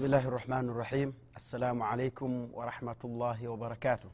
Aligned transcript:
بسم 0.00 0.06
الله 0.06 0.28
الرحمن 0.28 0.68
الرحيم 0.68 1.14
السلام 1.36 1.82
عليكم 1.82 2.48
ورحمة 2.54 2.96
الله 3.04 3.48
وبركاته 3.48 4.08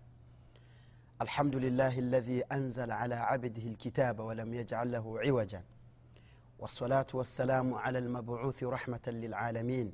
الحمد 1.22 1.56
لله 1.56 1.98
الذي 1.98 2.42
أنزل 2.52 2.92
على 2.92 3.14
عبده 3.14 3.62
الكتاب 3.62 4.20
ولم 4.20 4.54
يجعل 4.54 4.92
له 4.92 5.20
عوجا 5.20 5.62
والصلاة 6.58 7.06
والسلام 7.14 7.74
على 7.74 7.98
المبعوث 7.98 8.64
رحمة 8.64 9.00
للعالمين 9.06 9.92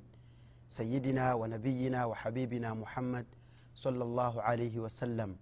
سيدنا 0.69 1.35
ونبينا 1.35 2.05
وحبيبنا 2.05 2.75
محمد 2.75 3.27
صلى 3.75 4.05
الله 4.05 4.43
عليه 4.43 4.79
وسلم 4.79 5.37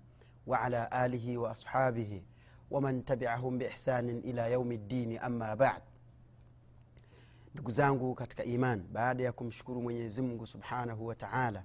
وعلى 0.47 0.91
آله 0.93 1.39
وأصحابه 1.39 2.23
ومن 2.71 3.05
تبعهم 3.05 3.59
بإحسان 3.59 4.09
إلى 4.09 4.53
يوم 4.53 4.73
الدين 4.73 5.19
أما 5.19 5.55
بعد 5.55 5.83
ndugu 7.55 7.71
zangu 7.71 8.15
katika 8.15 8.45
iman 8.45 8.85
baada 8.93 9.23
ya 9.25 9.33
kumshukuru 9.33 9.83
mwenyezi 9.83 10.23
mungu 10.23 10.47
subhanahu 10.47 11.07
wa 11.07 11.15
taala 11.15 11.65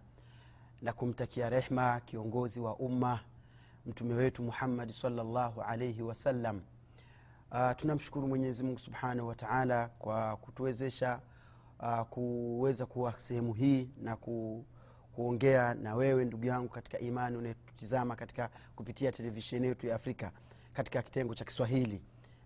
na 0.82 0.94
kumtakia 0.94 1.50
rehma 1.50 2.00
kiongozi 2.00 2.60
wa 2.60 2.76
umma 2.76 3.20
mtume 3.86 4.14
wetu 4.14 4.44
muhammadi 4.44 4.94
salllahu 4.94 5.62
alaihi 5.62 6.02
wasallam 6.02 6.62
uh, 7.52 7.72
tunamshukuru 7.78 8.28
mwenyezi 8.28 8.64
mungu 8.64 8.80
subhanahu 8.80 9.28
wa 9.28 9.36
taala 9.36 9.88
kwa 9.88 10.38
kutuwezesha 10.38 11.20
uh, 11.80 12.02
kuweza 12.02 12.86
kuwa 12.86 13.14
sehemu 13.20 13.54
hii 13.54 13.90
na 14.02 14.16
ku, 14.16 14.66
kuongea 15.16 15.74
na 15.74 15.96
wewe 15.96 16.26
ndugu 16.26 16.46
yangu 16.46 16.70
katika 16.70 17.00
imani 17.00 17.38
unayetutizama 17.38 18.16
katika 18.16 18.50
kupitia 18.76 19.12
televisheni 19.12 19.68
yetu 19.68 19.88
ya 19.88 19.96
afrika 19.96 20.32
katika 20.74 21.02
kitengo 21.02 21.36
cha 21.36 21.46
kiswahili 21.46 22.02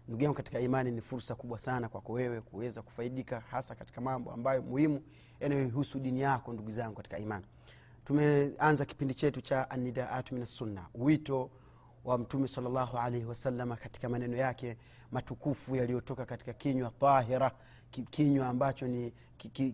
ndugu 0.09 0.23
yangu 0.23 0.36
katika 0.38 0.59
imani 0.59 0.91
ni 0.91 1.02
fursa 1.02 1.36
kubwa 1.36 1.59
sana 1.59 1.90
kwako 1.90 2.13
wewe 2.13 2.41
kuweza 2.41 2.81
kufaidika 2.81 3.40
hasa 3.40 3.76
katika 3.76 4.02
mambo 4.02 4.31
ambayo 4.31 4.62
muhimu 4.62 5.02
yanayohusu 5.40 6.00
dini 6.00 6.22
yako 6.22 6.54
ndugu 6.54 6.72
zangu 6.72 6.95
katika 6.95 7.17
imani. 7.17 7.45
Tumeanza 8.05 8.86
kipindi 8.86 9.14
chetu 9.14 9.41
cha 9.41 9.70
anidaatu 9.70 10.36
min 10.36 10.45
sunna 10.45 10.86
wito 10.95 11.50
wa 12.06 12.17
mtume 12.17 12.48
salllahu 12.48 12.98
alaihi 12.98 13.25
wasalama 13.25 13.75
katika 13.75 14.09
maneno 14.09 14.38
yake 14.38 14.78
matukufu 15.11 15.75
yaliyotoka 15.75 16.26
katika 16.26 16.53
kinywa 16.53 16.92
tahira 17.00 17.52
kinywa 18.11 18.48
ambacho 18.48 18.88
ni 18.88 19.14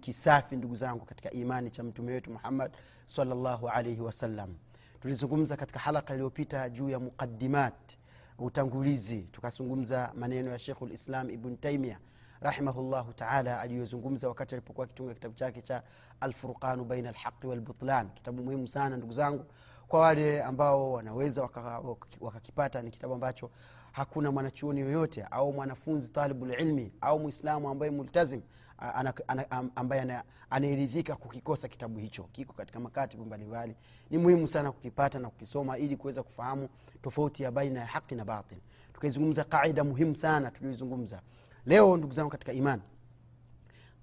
kisafi 0.02 0.56
ndugu 0.56 0.76
zangu 0.76 1.06
katika 1.06 1.32
imani 1.32 1.72
cha 1.72 1.84
mtume 1.84 2.12
wetu 2.12 2.32
muhammad 2.32 2.72
salllahu 3.06 3.70
alaihi 3.70 4.02
wasallam. 4.02 4.56
Tulizungumza 5.02 5.58
katika 5.58 5.80
halaka 5.80 6.14
iliyopita 6.14 6.70
juu 6.70 6.90
ya 6.90 7.00
muqadimat 7.00 7.98
utangulizi. 8.40 9.22
Tukazungumza 9.22 10.12
maneno 10.16 10.52
ya 10.52 10.60
shekhu 10.60 10.86
lislam 10.86 11.30
ibn 11.30 11.58
taimia 11.58 12.00
rahimahullahu 12.42 13.14
taala 13.14 13.62
aliyozungumza 13.62 14.28
wakati 14.28 14.56
alipokuwa 14.56 14.86
akitunga 14.86 15.14
kitabu 15.14 15.36
chake 15.36 15.62
cha 15.62 15.84
alfurqanu 16.20 16.86
baina 16.86 17.10
alhaqi 17.10 17.48
walbutlan. 17.48 18.10
Kitabu 18.10 18.44
muhimu 18.44 18.68
sana 18.68 18.98
ndugu 18.98 19.14
zangu. 19.14 19.46
Kwa 19.88 20.00
wale 20.00 20.44
ambao 20.44 20.92
wanaweza 20.92 21.42
wakakipata 21.42 21.88
waka, 21.88 22.62
waka 22.62 22.82
ni 22.82 22.92
kitabu 22.92 23.14
ambacho 23.14 23.50
hakuna 23.96 24.32
mwanachuoni 24.32 24.80
yoyote 24.82 25.24
au 25.32 25.54
mwanafunzi 25.54 26.10
talibulilmi 26.12 26.92
au 27.02 27.20
mwislamu 27.20 27.70
ambaye 27.70 27.92
multazim 27.92 28.42
ambaye 29.76 30.22
anaeridhika 30.50 31.16
kukikosa 31.16 31.68
kitabu 31.68 32.00
hicho. 32.00 32.24
Kiko 32.24 32.54
katika 32.54 32.80
makatibu 32.80 33.26
mbalimbali. 33.26 33.76
Ni 34.10 34.18
muhimu 34.18 34.48
sana 34.48 34.72
kukipata 34.72 35.20
na 35.20 35.30
kukisoma 35.30 35.78
ili 35.78 35.98
kuweza 35.98 36.24
kufahamu 36.24 36.70
tofauti 37.02 37.44
ya 37.44 37.52
baina 37.52 37.80
ya 37.80 37.86
haqi 37.86 38.16
na 38.16 38.26
batil. 38.26 38.58
Tukaizungumza 38.94 39.44
qaida 39.44 39.84
muhimu 39.84 40.16
sana 40.16 40.52
tulioizungumza 40.52 41.22
leo 41.66 41.98
ndugu 41.98 42.14
zangu 42.14 42.30
katika 42.30 42.54
iman 42.54 42.82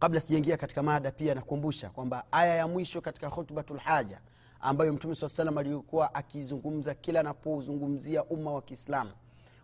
kabla 0.00 0.20
sijaingia 0.20 0.56
katika 0.56 0.82
mada 0.82 1.10
pia 1.10 1.34
nakumbusha 1.34 1.90
kwamba 1.90 2.24
aya 2.32 2.54
ya 2.56 2.66
mwisho 2.68 3.00
katika 3.00 3.30
khutbatu 3.30 3.74
lhaja 3.74 4.20
ambayo 4.60 4.92
mtume 4.92 5.14
saa 5.14 5.28
salam 5.28 5.58
alikuwa 5.58 6.14
akizungumza 6.14 6.94
kila 6.94 7.20
anapozungumzia 7.20 8.24
umma 8.24 8.52
wa 8.52 8.62
kiislamu 8.62 9.10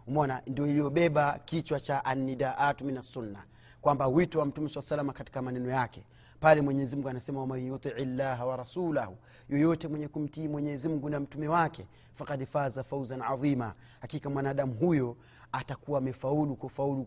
umona 0.09 0.43
ndio 0.47 0.67
iliyobeba 0.67 1.39
kichwa 1.45 1.81
cha 1.81 2.05
anidaatu 2.05 2.85
min 2.85 2.97
assunna 2.99 3.45
kwamba 3.81 4.07
wito 4.09 4.39
wa 4.39 4.47
mtume 4.47 4.69
saa 4.69 4.81
salama 4.83 5.13
katika 5.13 5.43
maneno 5.43 5.71
yake. 5.71 6.05
Pale 6.41 6.61
mwenyezimngu 6.61 7.09
anasema 7.09 7.41
waman 7.41 7.67
yutii 7.67 8.05
llaha 8.05 8.47
wa 8.47 8.57
rasulahu 8.57 9.17
yoyote 9.49 9.89
mwenye 9.89 10.09
kumtii 10.09 10.49
mwenyezimngu 10.49 11.09
na 11.11 11.21
mtume 11.21 11.49
wake 11.49 11.87
fakad 12.15 12.47
faza 12.47 12.85
fauzan 12.85 13.23
adhima 13.23 13.75
hakika 14.01 14.31
mwanadamu 14.31 14.75
huyo 14.75 15.17
atakuwa 15.53 15.99
amefaulu 15.99 16.57
kufaulu 16.57 17.05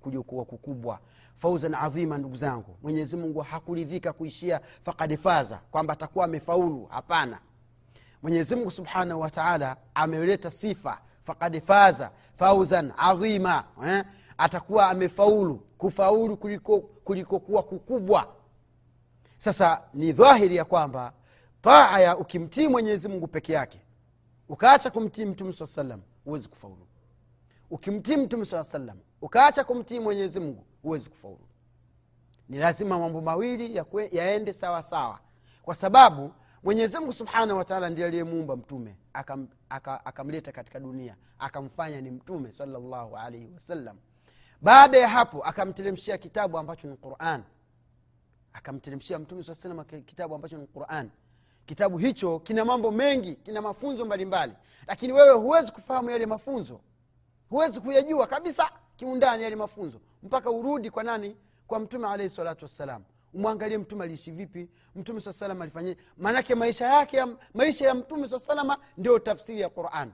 kuliokuwa 0.00 0.44
kukubwa. 0.44 1.00
Fauzan 1.36 1.74
adhima 1.74 2.18
ndugu 2.18 2.36
zangu 2.36 2.76
mwenyezimungu 2.82 3.40
hakuridhika 3.40 4.12
kuishia 4.12 4.60
fakad 4.84 5.16
faza 5.16 5.60
kwamba 5.70 5.92
atakuwa 5.92 6.24
amefaulu. 6.24 6.86
Hapana. 6.86 7.40
Mwenyezimngu 8.22 8.70
subhanahu 8.70 9.20
wataala 9.20 9.76
ameleta 9.94 10.50
sifa 10.50 11.00
fakad 11.28 11.60
faza 11.60 12.10
fauzan 12.36 12.92
adhima 12.96 13.64
eh? 13.86 14.04
atakuwa 14.38 14.88
amefaulu 14.90 15.54
kufaulu 15.78 16.36
kuliko 16.36 16.80
kulikokuwa 16.80 17.62
kukubwa. 17.62 18.28
Sasa 19.38 19.82
ni 19.94 20.12
dhahiri 20.12 20.56
ya 20.56 20.64
kwamba 20.64 21.12
taa 21.60 21.98
ya 22.00 22.16
ukimtii 22.18 22.68
mwenyezi 22.68 23.08
mungu 23.08 23.26
peke 23.26 23.52
yake 23.52 23.80
ukaacha 24.48 24.90
kumtii 24.90 25.24
mtume 25.24 25.52
saa 25.52 25.66
salam 25.66 26.00
huwezi 26.24 26.48
kufaulu. 26.48 26.86
Ukimtii 27.70 28.16
mtume 28.16 28.44
saa 28.44 28.64
salam 28.64 28.98
ukaacha 29.22 29.64
kumtii 29.64 30.00
mwenyezi 30.00 30.40
mungu 30.40 30.64
huwezi 30.82 31.10
kufaulu. 31.10 31.46
Ni 32.48 32.58
lazima 32.58 32.98
mambo 32.98 33.20
mawili 33.20 33.82
yaende 34.12 34.52
sawa 34.52 34.82
sawa. 34.82 35.18
Kwa 35.62 35.74
sababu 35.74 36.32
mwenyezi 36.68 36.98
mungu 36.98 37.12
subhanahu 37.12 37.58
wataala 37.58 37.90
ndiye 37.90 38.06
aliyemuumba 38.06 38.56
mtume 38.56 38.96
akamleta 39.12 39.56
aka, 39.70 40.04
aka 40.06 40.52
katika 40.52 40.80
dunia 40.80 41.16
akamfanya 41.38 42.00
ni 42.00 42.10
mtume 42.10 42.52
salllahu 42.52 43.16
alaihi 43.16 43.50
wasallam 43.54 43.96
baada 44.62 44.98
ya 44.98 45.08
hapo 45.08 45.44
akamteremshia 45.44 46.18
kitabu 46.18 46.58
ambacho 46.58 46.88
ni 46.88 46.96
quran. 46.96 47.42
Akamteremshia 48.52 49.18
mtume 49.18 49.42
saa 49.42 49.54
salam 49.54 49.84
kitabu 49.84 50.34
ambacho 50.34 50.58
ni 50.58 50.66
quran. 50.66 51.10
Kitabu 51.66 51.98
hicho 51.98 52.38
kina 52.38 52.64
mambo 52.64 52.90
mengi 52.90 53.34
kina 53.34 53.62
mafunzo 53.62 54.04
mbalimbali. 54.04 54.52
Lakini 54.86 55.12
wewe 55.12 55.34
huwezi 55.34 55.72
kufahamu 55.72 56.10
yale 56.10 56.26
mafunzo. 56.26 56.80
Huwezi 57.50 57.80
kuyajua 57.80 58.26
kabisa 58.26 58.70
kiundani 58.96 59.42
yale 59.42 59.56
mafunzo. 59.56 60.00
Mpaka 60.22 60.50
urudi 60.50 60.90
kwa 60.90 61.02
nani? 61.04 61.36
Kwa 61.66 61.78
mtume 61.78 62.08
alaihi 62.08 62.30
salatu 62.34 62.64
wassalam 62.64 63.02
umwangalie 63.34 63.78
mtume 63.78 64.04
aliishi 64.04 64.30
vipi? 64.30 64.68
Mtume 64.94 65.20
saa 65.20 65.32
salama 65.32 65.64
alifanyia 65.64 65.96
maanake 66.16 66.54
maisha 66.54 66.86
yake 66.86 67.16
ya, 67.16 67.28
maisha 67.54 67.86
ya 67.86 67.94
mtume 67.94 68.28
saa 68.28 68.38
salama 68.38 68.78
ndio 68.96 69.18
tafsiri 69.18 69.60
ya 69.60 69.68
quran. 69.68 70.12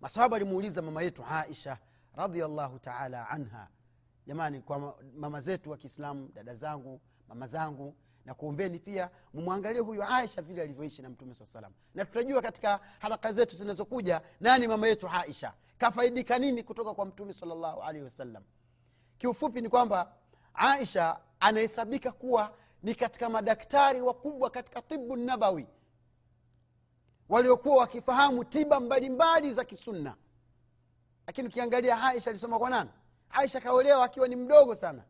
Masahaba 0.00 0.36
alimuuliza 0.36 0.82
mama 0.82 1.02
yetu 1.02 1.24
aisha 1.30 1.78
radiallahu 2.14 2.78
taala 2.78 3.28
anha 3.28 3.68
jamani 4.26 4.60
kwa 4.60 4.94
mama 5.16 5.40
zetu 5.40 5.70
wa 5.70 5.76
kiislamu 5.76 6.28
dada 6.34 6.54
zangu 6.54 7.00
mama 7.28 7.46
zangu 7.46 7.94
na 8.24 8.34
kuombeni 8.34 8.78
pia 8.78 9.10
mumwangalie 9.34 9.80
huyu 9.80 10.02
aisha 10.04 10.42
vile 10.42 10.62
alivyoishi 10.62 11.02
na 11.02 11.08
mtume 11.08 11.34
saa 11.34 11.44
salam 11.46 11.72
na 11.94 12.04
tutajua 12.04 12.42
katika 12.42 12.80
haraka 12.98 13.32
zetu 13.32 13.56
zinazokuja 13.56 14.20
nani 14.40 14.68
mama 14.68 14.88
yetu 14.88 15.08
aisha. 15.08 15.52
Kafaidika 15.78 16.38
nini 16.38 16.62
kutoka 16.62 16.94
kwa 16.94 17.04
mtume 17.06 17.32
salllahu 17.32 17.82
alaihi 17.82 18.04
wasallam? 18.04 18.42
Kiufupi 19.18 19.60
ni 19.60 19.68
kwamba 19.68 20.12
aisha 20.54 21.18
anahesabika 21.40 22.12
kuwa 22.12 22.54
ni 22.82 22.94
katika 22.94 23.28
madaktari 23.28 24.00
wakubwa 24.00 24.50
katika 24.50 24.82
tibu 24.82 25.16
nabawi 25.16 25.66
waliokuwa 27.28 27.76
wakifahamu 27.76 28.44
tiba 28.44 28.80
mbalimbali 28.80 29.52
za 29.52 29.64
kisunna. 29.64 30.14
Lakini 31.26 31.48
ukiangalia 31.48 32.02
aisha 32.02 32.30
alisoma 32.30 32.58
kwa 32.58 32.70
nani? 32.70 32.90
Aisha 33.30 33.60
kaolewa 33.60 34.04
akiwa 34.04 34.28
ni 34.28 34.36
mdogo 34.36 34.74
sana. 34.74 35.02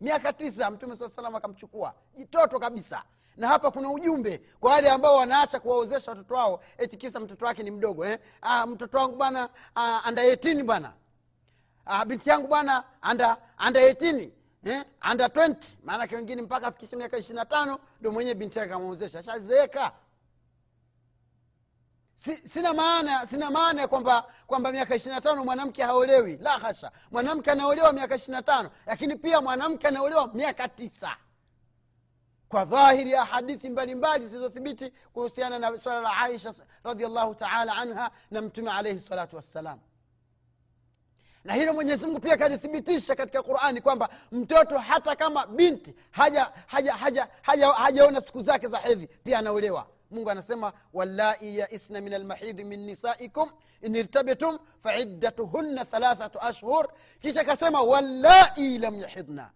Miaka 0.00 0.32
tisa 0.32 0.70
mtume 0.70 0.96
saa 0.96 1.08
salam 1.08 1.36
akamchukua. 1.36 1.94
Jitoto 2.16 2.58
kabisa. 2.58 3.02
Na 3.36 3.48
hapa 3.48 3.70
kuna 3.70 3.90
ujumbe 3.90 4.38
kwa 4.60 4.70
wale 4.72 4.90
ambao 4.90 5.16
wanaacha 5.16 5.60
kuwaozesha 5.60 6.10
watoto 6.10 6.34
wao 6.34 6.60
eti 6.78 6.96
kisa 6.96 7.20
mtoto 7.20 7.46
wake 7.46 7.62
ni 7.62 7.70
mdogo 7.70 8.06
eh? 8.06 8.18
ah, 8.42 8.66
mtoto 8.66 8.98
wangu 8.98 9.16
bwana 9.16 9.48
ah, 9.74 10.00
anda 10.04 10.24
etini 10.24 10.62
bwana. 10.62 10.92
Ah, 11.86 12.04
binti 12.04 12.30
yangu 12.30 12.46
bwana 12.48 12.84
anda 13.02 13.36
anda 13.56 13.80
etini 13.82 14.32
eh? 14.64 14.84
under 15.10 15.26
20 15.26 15.54
maanake 15.84 16.16
wengine 16.16 16.42
mpaka 16.42 16.66
afikishe 16.66 16.96
miaka 16.96 17.18
ishiri 17.18 17.34
na 17.36 17.44
tano 17.44 17.78
ndo 18.00 18.12
mwenyewe 18.12 18.34
binti 18.34 18.58
yake 18.58 18.70
kamwozesha 18.72 19.22
shazeeka 19.22 19.92
si, 22.14 22.36
sina 22.48 22.74
maana 22.74 23.26
sina 23.26 23.50
maana 23.50 23.80
ya 23.82 23.88
kwamba 23.88 24.22
kwamba 24.46 24.72
miaka 24.72 24.94
ishiri 24.94 25.14
na 25.14 25.20
tano 25.20 25.44
mwanamke 25.44 25.82
haolewi. 25.82 26.36
La 26.36 26.50
hasha. 26.50 26.92
Mwanamke 27.10 27.50
anaolewa 27.50 27.92
miaka 27.92 28.14
ishiri 28.16 28.32
na 28.32 28.42
tano 28.42 28.70
lakini 28.86 29.16
pia 29.16 29.40
mwanamke 29.40 29.88
anaolewa 29.88 30.30
miaka 30.34 30.68
tisa. 30.68 31.16
Kwa 32.48 32.64
dhahiri 32.64 33.10
ya 33.10 33.24
hadithi 33.24 33.68
mbalimbali 33.68 34.26
zilizothibiti 34.26 34.92
kuhusiana 35.12 35.58
na 35.58 35.78
swala 35.78 36.00
la 36.00 36.16
aisha 36.16 36.54
radiallahu 36.84 37.34
taala 37.34 37.74
anha 37.76 38.10
na 38.30 38.42
mtume 38.42 38.70
alaihi 38.70 38.98
salatu 39.00 39.36
wassalam 39.36 39.78
na 41.48 41.54
hilo 41.54 41.74
mwenyezi 41.74 42.06
mungu 42.06 42.20
pia 42.20 42.36
kalithibitisha 42.36 43.16
katika 43.16 43.42
qurani 43.42 43.80
kwamba 43.80 44.08
mtoto 44.32 44.78
hata 44.78 45.16
kama 45.16 45.46
binti 45.46 45.94
hajaona 46.10 46.52
haja, 46.66 46.92
haja, 46.94 47.28
haja, 47.42 47.68
haja 47.72 48.20
siku 48.20 48.40
zake 48.40 48.68
za 48.68 48.78
hedhi 48.78 49.06
pia 49.06 49.38
anaolewa. 49.38 49.86
Mungu 50.10 50.30
anasema 50.30 50.72
wallai 50.92 51.58
yaisna 51.58 52.00
min 52.00 52.14
almahidi 52.14 52.64
min 52.64 52.80
nisaikum 52.86 53.50
in 53.82 53.94
irtabtum 53.94 54.58
faiddatuhunna 54.82 55.84
thalathatu 55.84 56.40
ashhur. 56.42 56.88
Kisha 57.20 57.40
akasema 57.40 57.82
wallai 57.82 58.78
lam 58.78 58.98
yahidna. 58.98 59.50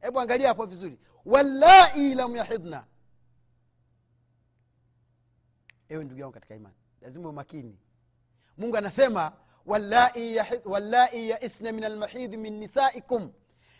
Hebu 0.00 0.20
angalia 0.20 0.48
hapo 0.48 0.66
vizuri. 0.66 0.98
Wallai 1.24 2.14
lam 2.14 2.36
yahidna. 2.36 2.84
Ewe 5.88 6.04
ndugu 6.04 6.20
yangu 6.20 6.32
katika 6.34 6.54
imani 6.54 6.74
lazima 7.00 7.28
umakini 7.28 7.78
mungu 8.58 8.76
anasema 8.76 9.32
wallai 9.68 11.28
yaisna 11.28 11.72
min 11.72 11.84
almahidhi 11.84 12.36
min 12.36 12.58
nisaikum. 12.60 13.32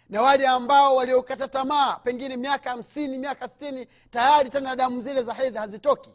Na 0.09 0.23
wale 0.23 0.47
ambao 0.47 0.97
waliokata 0.97 1.49
tamaa 1.49 1.95
pengine 1.97 2.37
miaka 2.37 2.71
hamsini 2.71 3.19
miaka 3.19 3.49
sitini 3.49 3.87
tayari 4.11 4.51
tena 4.51 4.77
damu 4.77 5.01
zile 5.01 5.23
za 5.23 5.35
hedhi 5.35 5.59
hazitoki. 5.59 6.11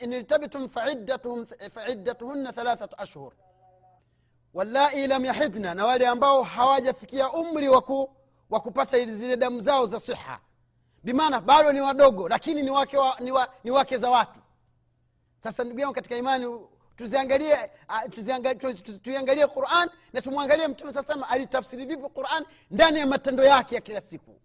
Inirtabitum 0.00 0.68
faiddatuhunna 1.74 2.52
thalathatu 2.52 2.94
ashhur. 2.98 3.32
Wallai 4.54 5.06
lam 5.06 5.24
yahidna 5.24 5.74
na 5.74 5.86
wale 5.86 6.06
ambao 6.06 6.42
hawajafikia 6.42 7.32
umri 7.32 7.68
wa 8.50 8.60
kupata 8.60 9.04
zile 9.04 9.36
damu 9.36 9.60
zao 9.60 9.86
za 9.86 10.00
siha. 10.00 10.40
Bimaana 11.04 11.40
bado 11.40 11.72
ni 11.72 11.80
wadogo 11.80 12.28
lakini 12.28 12.62
ni 12.62 12.70
wake, 12.70 12.96
wa, 12.98 13.16
ni, 13.20 13.30
wa, 13.32 13.48
ni 13.64 13.70
wake 13.70 13.98
za 13.98 14.10
watu 14.10 14.40
sasa 15.38 15.64
ndugu 15.64 15.80
yangu 15.80 15.94
katika 15.94 16.16
imani 16.16 16.60
tuziangalie 16.96 17.70
tuiangalie 19.02 19.46
quran 19.46 19.90
na 20.12 20.22
tumwangalie 20.22 20.68
mtume 20.68 20.92
saa 20.92 21.02
salama 21.02 21.28
alitafsiri 21.28 21.86
vipi 21.86 22.08
quran 22.08 22.44
ndani 22.70 22.98
ya 22.98 23.06
matendo 23.06 23.44
yake 23.44 23.74
ya 23.74 23.80
kila 23.80 24.00
siku. 24.00 24.40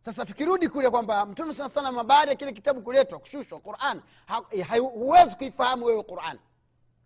Sasa 0.00 0.24
tukirudi 0.26 0.68
kule 0.68 0.90
kwamba 0.90 1.26
mtume 1.26 1.54
saa 1.54 1.68
salama 1.68 2.04
baada 2.04 2.30
ya 2.30 2.36
kile 2.36 2.52
kitabu 2.52 2.82
kuletwa 2.82 3.18
kushushwa 3.18 3.60
quran 3.60 4.00
huwezi 4.94 5.36
kuifahamu 5.36 5.84
wewe 5.84 6.02
quran. 6.02 6.38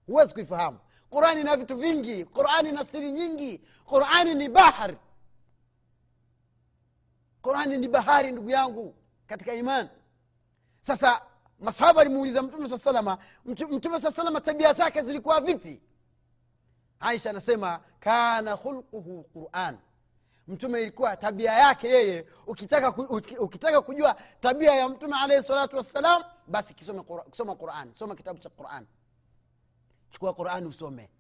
Huwezi 0.07 0.35
kuifahamu. 0.35 0.79
Qurani 1.11 1.41
ina 1.41 1.57
vitu 1.57 1.77
vingi 1.77 2.25
qurani 2.25 2.69
ina 2.69 2.85
siri 2.85 3.13
nyingi 3.13 3.59
qurani 3.85 4.35
ni 4.35 4.49
bahari. 4.49 4.97
Qurani 7.43 7.79
ni 7.79 7.89
bahari 7.89 8.33
ndugu 8.33 8.51
yangu 8.51 8.95
katika 9.27 9.55
imani. 9.55 9.89
Sasa 10.81 11.23
masahaba 11.61 12.01
alimuuliza 12.01 12.43
mtume 12.43 12.69
saa 12.69 12.79
salama 12.79 13.19
mtume 13.45 14.01
saa 14.01 14.11
salama 14.13 14.41
tabia 14.41 14.73
zake 14.73 15.03
zilikuwa 15.03 15.41
vipi? 15.41 15.83
Aisha 17.01 17.31
anasema 17.31 17.81
kana 18.01 18.57
khulquhu 18.57 19.25
quran. 19.33 19.79
Mtume 20.49 20.83
ilikuwa 20.83 21.17
tabia 21.17 21.53
yake 21.53 21.89
yeye 21.89 22.27
ukitaka, 22.47 22.91
ukitaka 23.39 23.81
kujua 23.81 24.17
tabia 24.41 24.75
ya 24.75 24.89
mtume 24.89 25.17
alaihi 25.23 25.43
salatu 25.43 25.77
wassalam 25.77 26.23
basi 26.47 26.75
kisoma 26.75 27.55
quran 27.55 27.95
soma 27.95 28.15
kitabu 28.15 28.39
cha 28.39 28.49
quran. 28.51 28.87
Chukua 30.11 30.35
qurani 30.35 30.67
usome 30.67 31.11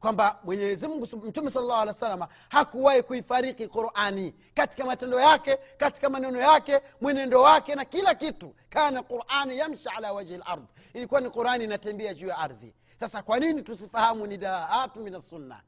kwamba 0.00 0.38
mwenyezimungu 0.44 1.06
mtume 1.16 1.50
sala 1.50 1.66
llahu 1.66 1.80
alih 1.80 1.94
wa 1.94 2.00
salama 2.00 2.28
hakuwahi 2.48 3.02
kuifariki 3.02 3.68
qurani. 3.68 4.34
Katika 4.54 4.84
matendo 4.84 5.20
yake 5.20 5.56
katika 5.76 6.10
maneno 6.10 6.38
yake 6.40 6.80
mwenendo 7.00 7.42
wake 7.42 7.74
na 7.74 7.84
kila 7.84 8.14
kitu 8.14 8.54
kana 8.68 9.02
qurani 9.02 9.58
yamshi 9.58 9.88
ala 9.96 10.12
wajhi 10.12 10.36
lardi 10.36 10.66
ilikuwa 10.94 11.20
ni 11.20 11.30
qurani 11.30 11.64
inatembea 11.64 12.14
juu 12.14 12.26
ya 12.28 12.38
ardhi. 12.38 12.74
Sasa 12.96 13.22
kwa 13.22 13.38
nini 13.40 13.62
tusifahamu 13.62 14.26
nidaatu 14.26 15.00
min 15.00 15.14
assunna 15.14 15.60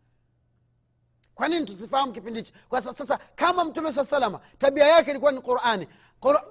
kwa 1.34 1.48
nini 1.48 1.66
tusifahamu 1.66 2.12
kipindi 2.12 2.40
hichi? 2.40 2.52
Sasa 2.70 3.18
kama 3.34 3.64
mtume 3.64 3.92
saa 3.92 4.04
salama 4.04 4.40
tabia 4.58 4.86
yake 4.86 5.10
ilikuwa 5.10 5.32
ni 5.32 5.40
qurani. 5.40 5.88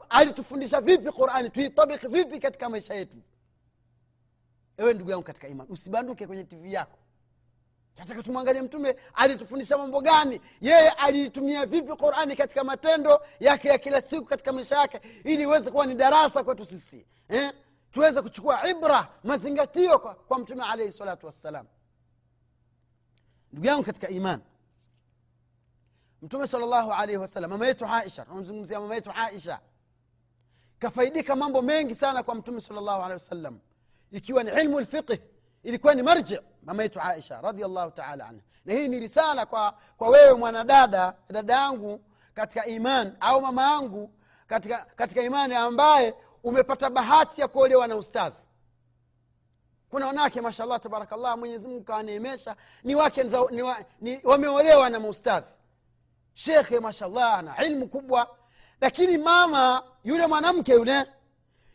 Alitufundisha 0.10 0.82
vipi 0.82 1.12
qurani? 1.12 1.50
Tuitabiki 1.50 2.08
vipi 2.08 2.40
katika 2.40 2.70
maisha 2.70 2.94
yetu? 2.94 3.18
Ewe 4.78 4.94
ndugu 4.94 5.12
yangu 5.12 5.24
katika 5.24 5.48
imani 5.48 5.70
usibanduke 5.70 6.28
kwenye 6.28 6.44
tv 6.44 6.74
yako 6.74 6.98
nataka 8.00 8.24
tumwangalie 8.24 8.62
mtume 8.62 8.96
alitufundisha 9.14 9.78
mambo 9.78 10.02
gani? 10.02 10.42
Yeye 10.62 10.90
aliitumia 10.90 11.66
vipi 11.66 11.94
qurani 11.96 12.36
katika 12.36 12.64
matendo 12.64 13.22
yake 13.40 13.68
ya 13.68 13.78
kila 13.78 14.02
siku 14.02 14.26
katika 14.26 14.54
maisha 14.54 14.76
yake 14.78 15.02
ili 15.24 15.44
iweze 15.44 15.72
kuwa 15.72 15.86
ni 15.86 15.96
darasa 15.96 16.44
kwetu 16.44 16.66
sisi 16.66 17.06
eh? 17.30 17.54
tuweze 17.92 18.22
kuchukua 18.22 18.68
ibra 18.70 19.08
mazingatio 19.24 20.00
kwa, 20.00 20.16
kwa 20.16 20.40
mtume 20.40 20.64
alaihi 20.64 20.92
salatu 20.92 21.26
wassalam. 21.26 21.66
Ndugu 23.52 23.68
yangu 23.68 23.84
katika 23.84 24.10
iman 24.10 24.42
mtume 26.22 26.48
salllahu 26.48 26.92
alaihi 26.94 27.18
wasallam 27.18 27.52
mama 27.52 27.68
yetu 27.68 27.86
aisha 27.86 28.26
tunamzungumzia 28.26 28.80
mama 28.80 28.96
yetu 28.96 29.12
aisha 29.16 29.60
kafaidika 30.80 31.36
mambo 31.36 31.62
mengi 31.62 31.96
sana 31.96 32.24
kwa 32.24 32.36
mtume 32.36 32.62
salllahu 32.62 33.00
alehi 33.04 33.12
wasallam 33.14 33.60
ikiwa 34.12 34.44
ni 34.44 34.52
ilmu 34.62 34.80
lfiqh 34.80 35.20
ilikuwa 35.64 35.96
ni 35.96 36.02
marji 36.04 36.40
mama 36.64 36.84
yetu 36.84 37.00
aisha 37.02 37.42
radiallahu 37.42 37.92
taala 37.92 38.26
anha. 38.28 38.42
Na 38.66 38.74
hii 38.74 38.88
ni 38.88 39.00
risala 39.00 39.46
kwa, 39.46 39.74
kwa 39.98 40.10
wewe 40.10 40.34
mwanadada 40.34 41.14
dada 41.30 41.54
yangu 41.54 42.02
katika 42.34 42.66
iman 42.66 43.16
au 43.20 43.42
mama 43.42 43.64
yangu 43.64 44.12
katika, 44.48 44.86
katika 44.96 45.22
imani 45.22 45.56
ambaye 45.56 46.16
umepata 46.44 46.90
bahati 46.90 47.42
ya 47.42 47.48
kuolewa 47.48 47.88
na 47.88 47.96
ustadhi. 47.96 48.36
Kuna 49.90 50.08
wanawake 50.08 50.42
mashallah 50.42 50.80
tabarakallah 50.80 51.38
mwenyezimungu 51.38 51.84
kawaneemesha 51.84 52.56
ni 52.84 52.96
wake 52.96 53.24
ni 53.52 53.62
wa, 53.62 53.78
ni, 54.02 54.20
wameolewa 54.24 54.90
na 54.90 55.00
maustadhi. 55.00 55.48
Shekhe 56.34 56.80
mashallah 56.80 57.34
ana 57.40 57.66
ilmu 57.66 57.88
kubwa. 57.88 58.36
Lakini 58.82 59.18
mama 59.18 59.84
yule 60.04 60.28
mwanamke 60.28 60.72
yule 60.74 61.06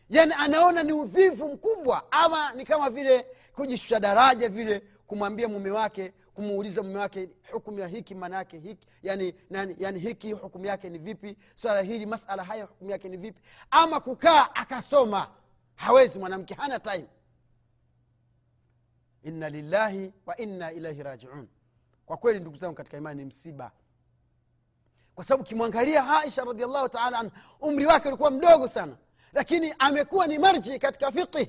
yani 0.09 0.33
anaona 0.39 0.83
ni 0.83 0.91
uvivu 0.93 1.47
mkubwa 1.47 2.03
ama 2.11 2.53
ni 2.53 2.65
kama 2.65 2.89
vile 2.89 3.25
kujishusha 3.55 3.99
daraja 3.99 4.49
vile 4.49 4.79
kumwambia 5.07 5.47
mume 5.47 5.71
wake 5.71 6.13
kumuuliza 6.33 6.83
mume 6.83 6.99
wake 6.99 7.29
hukumu 7.51 7.79
ya 7.79 7.87
hiki 7.87 8.15
maana 8.15 8.35
yake 8.35 8.59
hiki 8.59 8.87
yani, 9.03 9.35
nani, 9.49 9.75
yani 9.79 9.99
hiki 9.99 10.31
hukumu 10.31 10.65
yake 10.65 10.89
ni 10.89 10.97
vipi? 10.97 11.37
Swala 11.55 11.81
hili 11.81 12.05
masala 12.05 12.43
haya 12.43 12.65
hukumu 12.65 12.91
yake 12.91 13.09
ni 13.09 13.17
vipi? 13.17 13.41
Ama 13.71 13.99
kukaa 13.99 14.49
akasoma. 14.55 15.27
Hawezi 15.75 16.19
mwanamke 16.19 16.53
hana 16.53 16.79
time. 16.79 17.05
Inna 19.23 19.49
lillahi 19.49 20.13
wa 20.25 20.37
inna 20.37 20.71
ilaihi 20.71 21.03
rajiun. 21.03 21.47
Kwa 22.05 22.17
kweli 22.17 22.39
ndugu 22.39 22.57
zangu 22.57 22.75
katika 22.75 22.97
imani 22.97 23.19
ni 23.19 23.25
msiba. 23.25 23.71
Kwa 25.15 25.23
sababu 25.23 25.43
ukimwangalia 25.43 26.19
aisha 26.19 26.43
radiallahu 26.43 26.89
taala 26.89 27.19
anha 27.19 27.31
umri 27.59 27.85
wake 27.85 28.07
ulikuwa 28.07 28.31
mdogo 28.31 28.67
sana 28.67 28.97
lakini 29.33 29.73
amekuwa 29.79 30.27
ni 30.27 30.37
marji 30.37 30.79
katika 30.79 31.11
fiqh 31.11 31.47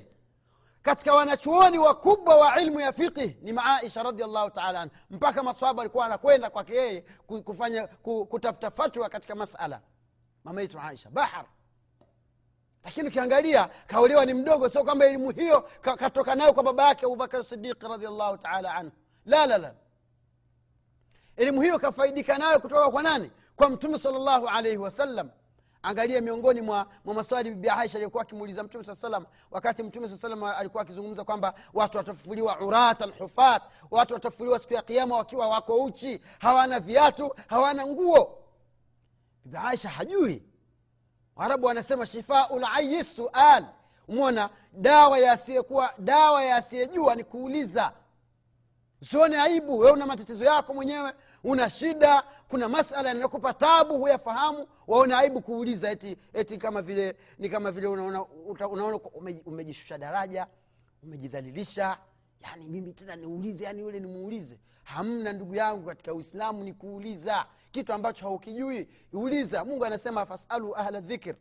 katika 0.86 1.14
wanachuoni 1.14 1.78
wakubwa 1.78 2.36
wa 2.36 2.60
ilmu 2.60 2.80
ya 2.80 2.92
fiqh 2.92 3.42
ni 3.42 3.52
maaisha 3.52 4.02
radiallahu 4.02 4.50
taala 4.50 4.80
anha. 4.80 4.94
Mpaka 5.10 5.42
maswaba 5.42 5.82
alikuwa 5.82 6.06
anakwenda 6.06 6.50
kwake 6.50 6.74
yeye 6.74 7.00
kufanya 7.44 7.86
kutafuta 8.28 8.70
fatwa 8.70 9.08
katika 9.08 9.34
masala. 9.34 9.80
Mama 10.44 10.60
yetu 10.60 10.78
aisha 10.80 11.10
bahar. 11.10 11.44
Lakini 12.84 13.08
ukiangalia 13.08 13.68
kaolewa 13.86 14.24
ni 14.26 14.34
mdogo 14.34 14.68
sio 14.68 14.84
kwamba 14.84 15.06
elimu 15.06 15.30
hiyo 15.30 15.68
katoka 15.80 16.34
nayo 16.34 16.52
kwa 16.52 16.62
baba 16.62 16.88
yake 16.88 17.06
abubakar 17.06 17.44
sidiqi 17.44 17.86
radiallahu 17.88 18.36
taala 18.38 18.74
anhu. 18.74 18.92
La 19.24 19.46
la 19.46 19.58
la. 19.58 19.74
Elimu 21.36 21.62
hiyo 21.62 21.78
kafaidika 21.78 22.38
nayo 22.38 22.60
kutoka 22.60 22.90
kwa 22.90 23.02
nani? 23.02 23.30
Kwa 23.56 23.70
mtume 23.70 23.98
salllahu 23.98 24.48
alaihi 24.48 24.76
wasallam 24.78 25.30
angalia 25.86 26.20
miongoni 26.20 26.60
mwa, 26.60 26.86
mwa 27.04 27.14
maswali 27.14 27.50
bibi 27.50 27.68
aisha 27.70 27.98
aliyokuwa 27.98 28.22
akimuuliza 28.22 28.62
mtume 28.62 28.84
saa 28.84 28.94
salam 28.94 29.26
wakati 29.50 29.82
mtume 29.82 30.08
saa 30.08 30.16
salam 30.16 30.42
alikuwa 30.44 30.82
akizungumza 30.82 31.24
kwamba 31.24 31.54
watu 31.74 31.96
watafufuliwa 31.98 32.60
uratan 32.60 33.12
hufat 33.18 33.62
watu 33.90 34.14
watafufuliwa 34.14 34.58
siku 34.58 34.74
ya 34.74 34.82
kiama 34.82 35.16
wakiwa 35.16 35.48
wako 35.48 35.84
uchi 35.84 36.20
hawana 36.38 36.80
viatu 36.80 37.34
hawana 37.46 37.86
nguo. 37.86 38.38
Bibi 39.44 39.56
aisha 39.64 39.88
hajui. 39.88 40.42
Warabu 41.36 41.66
wanasema 41.66 42.06
shifau 42.06 42.58
layi 42.58 43.04
sual. 43.04 43.64
Umona 44.08 44.50
dawa 44.72 45.18
ya 45.18 45.32
asiyekuwa 45.32 45.94
dawa 45.98 46.44
ya 46.44 46.56
asiyejua 46.56 47.14
ni 47.14 47.24
kuuliza. 47.24 47.92
Usione 49.02 49.40
aibu 49.40 49.78
we 49.78 49.90
una 49.90 50.06
matatizo 50.06 50.44
yako 50.44 50.74
mwenyewe 50.74 51.12
una 51.46 51.70
shida 51.70 52.22
kuna 52.48 52.68
masala 52.68 53.08
yanakupa 53.08 53.54
tabu 53.54 53.98
huyafahamu. 53.98 54.66
Waona 54.86 55.18
aibu 55.18 55.40
kuuliza 55.40 55.90
eti, 55.90 56.16
eti 56.34 56.58
kama 56.58 56.82
vile 56.82 57.16
ni 57.38 57.48
kama 57.48 57.72
vile 57.72 57.86
unaona, 57.86 58.24
unaona 58.70 58.96
umejishusha 59.46 59.98
daraja 59.98 60.46
umejidhalilisha. 61.02 61.98
Yani 62.40 62.68
mimi 62.68 62.92
tena 62.92 63.16
niulize 63.16 63.64
yani 63.64 63.80
yule 63.82 64.00
nimuulize. 64.00 64.58
Hamna 64.84 65.32
ndugu 65.32 65.54
yangu 65.54 65.86
katika 65.86 66.14
uislamu 66.14 66.64
ni 66.64 66.72
kuuliza. 66.74 67.46
Kitu 67.70 67.92
ambacho 67.92 68.24
haukijui 68.24 68.88
uliza. 69.12 69.64
Mungu 69.64 69.84
anasema 69.84 70.26
fasalu 70.26 70.76
ahla 70.76 71.00
dhikr. 71.00 71.34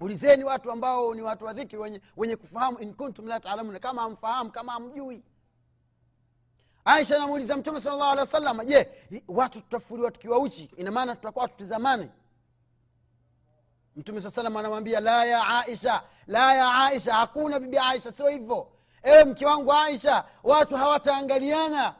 Ulizeni 0.00 0.44
watu 0.44 0.70
ambao 0.72 1.14
ni 1.14 1.22
watu 1.22 1.44
wa 1.44 1.52
dhikri 1.52 1.78
wenye, 1.78 2.00
wenye 2.16 2.36
kufahamu 2.36 2.78
in 2.78 2.94
kuntum 2.94 3.26
la 3.26 3.40
taalamuna 3.40 3.78
kama 3.78 4.02
hamfahamu 4.02 4.50
kama 4.50 4.72
hamjui 4.72 5.22
aisha 6.88 7.16
anamuuliza 7.16 7.56
mtume 7.56 7.80
sala 7.80 7.96
llahu 7.96 8.10
alehi 8.10 8.20
wa 8.20 8.26
sallam 8.26 8.66
je 8.66 8.90
watu 9.28 9.60
tutafuliwa 9.60 10.10
tukiwa 10.10 10.38
uchi? 10.38 10.70
Ina 10.76 10.90
maana 10.90 11.16
tutakuwa 11.16 11.48
tutizamani 11.48 12.10
mtume 13.96 14.20
saa 14.20 14.30
salam 14.30 14.56
anamwambia 14.56 15.00
la 15.00 15.24
ya 15.24 15.46
aisha 15.46 16.02
la 16.26 16.54
ya 16.54 16.74
aisha 16.74 17.14
hakuna 17.14 17.60
bibi 17.60 17.78
aisha 17.78 18.12
sio 18.12 18.28
hivyo. 18.28 18.68
Ewe 19.02 19.24
mke 19.24 19.46
wangu 19.46 19.72
aisha 19.72 20.24
watu 20.42 20.76
hawataangaliana. 20.76 21.94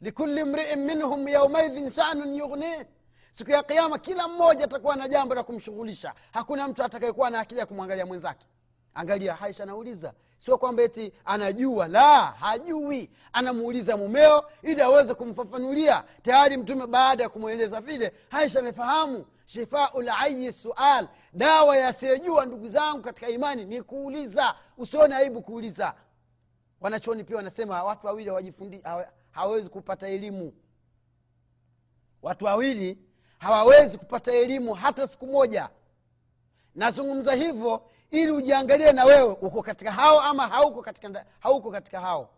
Likuli 0.00 0.44
mriin 0.44 0.78
minhum 0.78 1.28
yaumaidhin 1.28 1.90
shanun 1.90 2.34
yughnih 2.34 2.86
siku 3.30 3.50
ya 3.50 3.62
kiama 3.62 3.98
kila 3.98 4.28
mmoja 4.28 4.64
atakuwa 4.64 4.96
na 4.96 5.08
jambo 5.08 5.34
la 5.34 5.42
kumshughulisha. 5.42 6.14
Hakuna 6.32 6.68
mtu 6.68 6.84
atakayekuwa 6.84 7.30
na 7.30 7.40
akili 7.40 7.60
ya 7.60 7.66
kumwangalia 7.66 8.06
mwenzake. 8.06 8.46
Angalia 8.94 9.40
aisha 9.40 9.62
anauliza 9.62 10.14
sio 10.44 10.58
kwamba 10.58 10.82
eti 10.82 11.12
anajua 11.24 11.88
la 11.88 12.24
hajui. 12.26 13.10
Anamuuliza 13.32 13.96
mumeo 13.96 14.44
ili 14.62 14.82
aweze 14.82 15.14
kumfafanulia. 15.14 16.04
Tayari 16.22 16.56
mtume 16.56 16.86
baada 16.86 17.22
ya 17.22 17.28
kumweleza 17.28 17.80
vile 17.80 18.12
aisha 18.30 18.58
amefahamu. 18.58 19.24
Shifau 19.44 20.02
layi 20.02 20.52
sual. 20.52 21.08
Dawa 21.32 21.76
yasiyejua 21.76 22.46
ndugu 22.46 22.68
zangu 22.68 23.02
katika 23.02 23.28
imani 23.28 23.64
ni 23.64 23.82
kuuliza. 23.82 24.54
Usione 24.78 25.14
aibu 25.16 25.42
kuuliza. 25.42 25.94
Wanachoni 26.80 27.24
pia 27.24 27.36
wanasema 27.36 27.84
watu 27.84 28.06
wawili 28.06 28.28
hawajifundi 28.28 28.82
hawawezi 29.30 29.68
kupata 29.68 30.08
elimu. 30.08 30.52
Watu 32.22 32.44
wawili 32.44 32.98
hawawezi 33.38 33.98
kupata 33.98 34.32
elimu 34.32 34.74
hata 34.74 35.06
siku 35.08 35.26
moja. 35.26 35.68
Nazungumza 36.74 37.32
hivyo 37.32 37.82
ili 38.14 38.30
ujiangalie 38.32 38.92
na 38.92 39.04
wewe 39.04 39.22
uko 39.40 39.62
katika 39.62 39.92
hao 39.92 40.20
ama 40.20 40.48
hauko 40.48 40.82
katika, 40.82 41.24
hauko 41.40 41.70
katika 41.70 42.00
hao. 42.00 42.30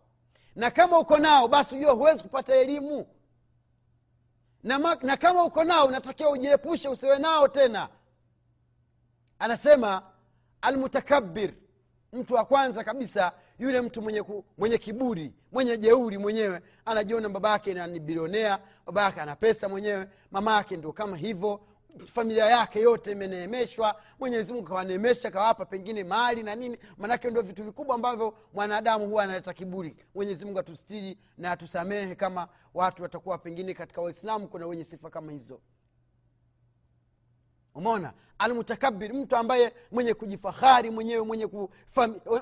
Na 0.55 0.71
kama 0.71 0.99
uko 0.99 1.17
nao 1.17 1.47
basi 1.47 1.75
ujue 1.75 1.91
huwezi 1.91 2.21
kupata 2.23 2.55
elimu. 2.55 3.07
Na, 4.63 4.97
na 5.01 5.17
kama 5.17 5.43
uko 5.43 5.63
nao 5.63 5.85
unatakiwa 5.87 6.29
ujiepushe 6.29 6.89
usiwe 6.89 7.19
nao 7.19 7.47
tena. 7.47 7.89
Anasema 9.39 10.01
almutakabir 10.61 11.53
mtu 12.13 12.33
wa 12.33 12.45
kwanza 12.45 12.83
kabisa 12.83 13.31
yule 13.59 13.81
mtu 13.81 14.01
mwenye, 14.01 14.23
ku, 14.23 14.45
mwenye 14.57 14.77
kiburi 14.77 15.33
mwenye 15.51 15.77
jeuri 15.77 16.17
mwenyewe. 16.17 16.61
Anajiona 16.85 17.29
baba 17.29 17.49
yake 17.51 17.73
na 17.73 17.87
ni 17.87 17.99
bilionea 17.99 18.59
baba 18.85 19.03
yake 19.03 19.21
ana 19.21 19.35
pesa 19.35 19.69
mwenyewe 19.69 20.07
mama 20.31 20.53
yake 20.55 20.77
ndio 20.77 20.91
kama 20.93 21.17
hivyo 21.17 21.61
familia 22.13 22.45
yake 22.45 22.79
yote 22.81 23.11
imeneemeshwa 23.11 24.01
mwenyezi 24.19 24.53
mungu 24.53 24.65
kawaneemesha 24.67 25.31
kawapa 25.31 25.65
pengine 25.65 26.03
mali 26.03 26.43
na 26.43 26.55
nini. 26.55 26.77
Manake 26.97 27.31
ndo 27.31 27.41
vitu 27.41 27.63
vikubwa 27.63 27.95
ambavyo 27.95 28.37
mwanadamu 28.53 29.07
huwa 29.07 29.23
analeta 29.23 29.53
kiburi. 29.53 29.95
Mwenyezi 30.15 30.45
mungu 30.45 30.59
atustiri 30.59 31.17
na 31.37 31.51
atusamehe 31.51 32.15
kama 32.15 32.47
watu 32.73 33.03
watakuwa 33.03 33.37
pengine 33.37 33.73
katika 33.73 34.01
waislamu 34.01 34.47
kuna 34.47 34.67
wenye 34.67 34.83
sifa 34.83 35.09
kama 35.09 35.31
hizo. 35.31 35.61
Umona 37.75 38.13
almutakabir 38.37 39.13
mtu 39.13 39.35
ambaye 39.35 39.73
mwenye 39.91 40.13
kujifahari 40.13 40.89
mwenyewe 40.89 41.21
mwenye 41.25 41.45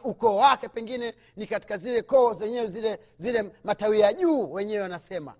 ukoo 0.03 0.35
wake 0.35 0.67
pengine 0.69 1.13
ni 1.35 1.47
katika 1.47 1.77
zile 1.77 2.01
koo 2.01 2.33
zenyewe 2.33 2.67
zile 2.67 2.99
zile 3.17 3.51
matawi 3.63 3.99
ya 3.99 4.13
juu 4.13 4.51
wenyewe 4.53 4.81
wanasema 4.81 5.33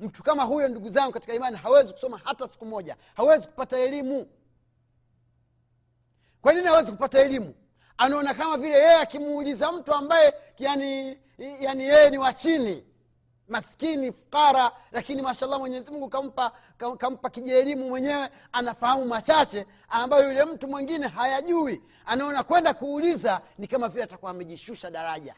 mtu 0.00 0.22
kama 0.22 0.42
huyo 0.42 0.68
ndugu 0.68 0.88
zangu 0.88 1.12
katika 1.12 1.34
imani 1.34 1.56
hawezi 1.56 1.92
kusoma 1.92 2.20
hata 2.24 2.48
siku 2.48 2.64
moja. 2.66 2.96
Hawezi 3.14 3.46
kupata 3.48 3.78
elimu. 3.78 4.26
Kwa 6.42 6.52
nini 6.52 6.66
hawezi 6.66 6.92
kupata 6.92 7.18
elimu? 7.18 7.54
Anaona 7.96 8.34
kama 8.34 8.56
vile 8.56 8.74
yeye 8.78 8.96
akimuuliza 8.96 9.72
mtu 9.72 9.94
ambaye 9.94 10.34
yani 10.58 11.18
yani 11.38 11.84
yeye 11.84 12.10
ni 12.10 12.18
wa 12.18 12.32
chini. 12.32 12.84
Maskini 13.48 14.12
fukara 14.12 14.72
lakini 14.92 15.22
mashallah 15.22 15.58
mwenyezi 15.58 15.90
mungu 15.90 16.08
kampa, 16.08 16.52
kam- 16.78 16.96
kampa 16.96 17.30
kijielimu 17.30 17.88
mwenyewe 17.88 18.28
anafahamu 18.52 19.04
machache 19.04 19.66
ambayo 19.88 20.28
yule 20.28 20.44
mtu 20.44 20.68
mwingine 20.68 21.06
hayajui. 21.06 21.82
Anaona 22.06 22.42
kwenda 22.42 22.74
kuuliza 22.74 23.40
ni 23.58 23.66
kama 23.66 23.88
vile 23.88 24.04
atakuwa 24.04 24.30
amejishusha 24.30 24.90
daraja. 24.90 25.34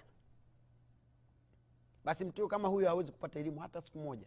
Basi 2.04 2.24
mtu 2.24 2.48
kama 2.48 2.68
huyo 2.68 2.88
hawezi 2.88 3.12
kupata 3.12 3.40
elimu 3.40 3.60
hata 3.60 3.82
siku 3.82 3.98
moja 3.98 4.26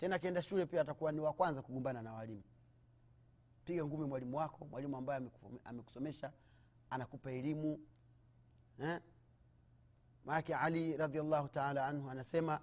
tena 0.00 0.16
akienda 0.16 0.42
shule 0.42 0.66
pia 0.66 0.80
atakuwa 0.80 1.12
ni 1.12 1.20
wa 1.20 1.32
kwanza 1.32 1.62
kugombana 1.62 2.02
na 2.02 2.12
walimu. 2.12 2.42
Piga 3.64 3.84
ngumi 3.84 4.06
mwalimu 4.06 4.36
wako 4.36 4.64
mwalimu 4.64 4.96
ambaye 4.96 5.30
amekusomesha 5.64 6.32
anakupa 6.90 7.32
elimu 7.32 7.80
eh? 8.78 9.00
maanake 10.24 10.54
ali 10.54 10.96
radiallahu 10.96 11.48
taala 11.48 11.86
anhu 11.86 12.10
anasema 12.10 12.60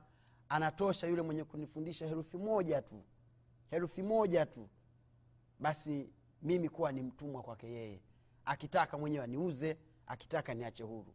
anatosha 0.49 1.07
yule 1.07 1.21
mwenye 1.21 1.43
kunifundisha 1.43 2.07
herufi 2.07 2.37
moja 2.37 2.81
tu 2.81 3.03
herufi 3.69 4.03
moja 4.03 4.45
tu. 4.45 4.69
Basi 5.59 6.09
mimi 6.41 6.69
kuwa 6.69 6.91
ni 6.91 7.01
mtumwa 7.01 7.43
kwake 7.43 7.67
yeye. 7.71 8.01
Akitaka 8.45 8.97
mwenyewe 8.97 9.23
aniuze 9.23 9.77
akitaka 10.07 10.53
niache 10.53 10.83
huru. 10.83 11.13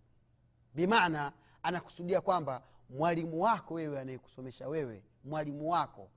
Bimaana 0.74 1.32
anakusudia 1.62 2.20
kwamba 2.20 2.62
mwalimu 2.96 3.42
wako 3.42 3.74
wewe 3.74 4.00
anayekusomesha 4.00 4.68
wewe 4.68 5.02
mwalimu 5.24 5.70
wako 5.70 6.10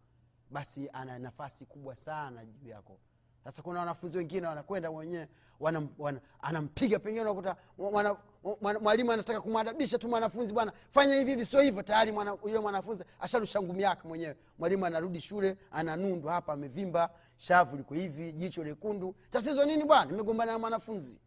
basi 0.51 0.89
ana 0.94 1.20
nafasi 1.20 1.65
kubwa 1.65 1.96
sana 1.96 2.46
juu 2.46 2.67
yako. 2.70 3.00
Sasa 3.44 3.62
kuna 3.62 3.79
wanafunzi 3.79 4.17
wengine 4.17 4.48
wanakwenda 4.48 4.91
mwenyewe 4.91 5.27
wana, 5.60 5.88
wana, 5.98 6.22
anampiga 6.41 7.00
pengine 7.00 7.22
unakuta 7.22 7.55
mwana- 7.77 8.17
mwana- 8.62 8.79
mwalimu 8.79 9.12
anataka 9.12 9.41
kumwadabisha 9.41 9.98
tu 9.98 10.08
mwanafunzi 10.08 10.53
bwana 10.53 10.74
fanya 10.91 11.15
hivi 11.15 11.32
hivi 11.32 11.46
sio 11.46 11.62
hivyo. 11.62 11.84
Tayari 11.84 12.12
mwana, 12.12 12.38
yule 12.46 12.60
mwanafunzi 12.60 13.03
asharusha 13.20 13.62
ngumi 13.62 13.84
yake 13.84 14.08
mwenyewe. 14.08 14.36
Mwalimu 14.60 14.86
anarudi 14.86 15.22
shule 15.22 15.58
ananundu 15.72 16.27
hapa 16.27 16.53
amevimba 16.53 17.10
shavu 17.38 17.77
liko 17.77 17.94
hivi 17.94 18.32
jicho 18.32 18.63
lekundu. 18.63 19.15
Tatizo 19.32 19.65
nini 19.65 19.84
bwana? 19.84 20.12
Nimegombana 20.12 20.51
na 20.51 20.60
mwanafunzi. 20.60 21.20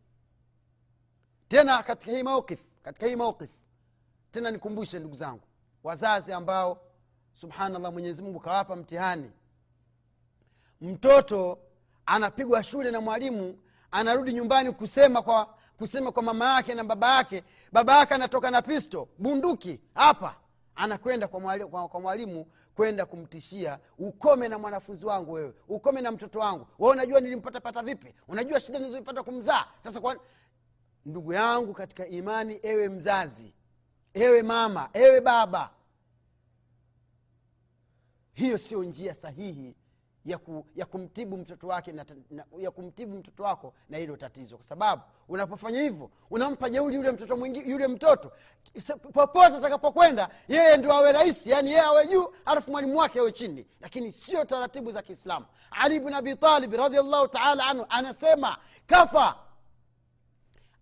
Tena 1.49 1.83
katika 1.83 2.13
hii 2.13 2.23
mawqif 2.23 2.63
katika 2.83 3.07
hii 3.07 3.17
mawqif 3.17 3.51
tena 4.33 4.51
nikumbushe 4.51 4.99
ndugu 4.99 5.15
zangu 5.15 5.43
wazazi 5.85 6.33
ambao 6.33 6.81
subhanallah 7.33 7.93
mwenyezi 7.93 8.23
mungu 8.23 8.41
kawapa 8.41 8.77
mtihani. 8.77 9.31
Mtoto 10.81 11.59
anapigwa 12.07 12.63
shule 12.63 12.91
na 12.91 13.01
mwalimu 13.01 13.59
anarudi 13.91 14.33
nyumbani 14.33 14.73
kusema 14.73 15.23
kwa 15.23 15.55
kusema 15.79 16.13
kwa 16.13 16.23
mama 16.23 16.55
yake 16.55 16.75
na 16.75 16.85
baba 16.85 17.17
yake 17.17 17.45
baba 17.73 17.99
yake 17.99 18.15
anatoka 18.15 18.51
na 18.51 18.63
pisto 18.63 19.09
bunduki 19.19 19.81
hapa. 19.95 20.35
Anakwenda 20.75 21.29
kwa 21.29 21.41
mwali- 21.41 21.65
kwa- 21.67 21.89
kwa 21.89 22.01
mwalimu 22.01 22.47
kwenda 22.75 23.07
kumtishia 23.07 23.79
ukome 23.99 24.49
na 24.49 24.59
mwanafunzi 24.59 25.07
wangu 25.07 25.33
wewe 25.33 25.55
ukome 25.69 26.01
na 26.01 26.11
mtoto 26.11 26.39
wangu. 26.39 26.67
We 26.79 26.91
unajua 26.91 27.21
nilimpatapata 27.21 27.83
vipi? 27.83 28.15
Unajua 28.29 28.61
shida 28.61 28.79
nilizoipata 28.79 29.23
kumzaa? 29.23 29.65
Sasa 29.81 30.01
kwa 30.01 30.17
ndugu 31.07 31.33
yangu 31.33 31.73
katika 31.75 32.07
imani 32.07 32.61
ewe 32.63 32.89
mzazi 32.89 33.55
ewe 34.21 34.43
mama 34.43 34.91
ewe 34.93 35.21
baba. 35.21 35.71
Hiyo 38.35 38.59
sio 38.59 38.85
njia 38.85 39.15
sahihi 39.15 39.77
ya, 40.25 40.39
ku, 40.39 40.67
ya 40.75 40.87
kumtibu 40.87 41.37
mtoto 41.37 41.67
wake 41.67 41.93
na, 41.93 42.05
na, 42.31 42.45
ya 42.59 42.71
kumtibu 42.71 43.17
mtoto 43.17 43.43
wako 43.43 43.75
na 43.89 43.99
hilo 43.99 44.17
tatizo. 44.17 44.57
Kwa 44.57 44.65
sababu 44.67 45.03
unapofanya 45.29 45.83
hivyo 45.83 46.11
unampa 46.31 46.71
jeuli 46.71 46.97
yule 46.97 47.13
mtoto 47.13 47.37
mwingi, 47.37 47.71
yule 47.71 47.89
mtoto. 47.89 48.33
Popote 49.13 49.57
atakapokwenda 49.57 50.29
yeye 50.49 50.77
ndio 50.77 50.93
awe 50.93 51.13
rahisi 51.13 51.51
yani 51.51 51.71
yeye 51.71 51.83
awe 51.83 52.07
juu 52.07 52.33
alafu 52.45 52.71
mwalimu 52.71 52.99
wake 52.99 53.19
awe 53.19 53.33
chini. 53.33 53.67
Lakini 53.81 54.13
sio 54.13 54.45
taratibu 54.45 54.93
za 54.93 55.03
kiislamu. 55.03 55.47
Ali 55.71 56.01
bn 56.01 56.15
abitalib 56.15 56.73
radiallahu 56.75 57.29
taala 57.29 57.67
anhu 57.67 57.87
anasema 57.89 58.59
kafa 58.87 59.37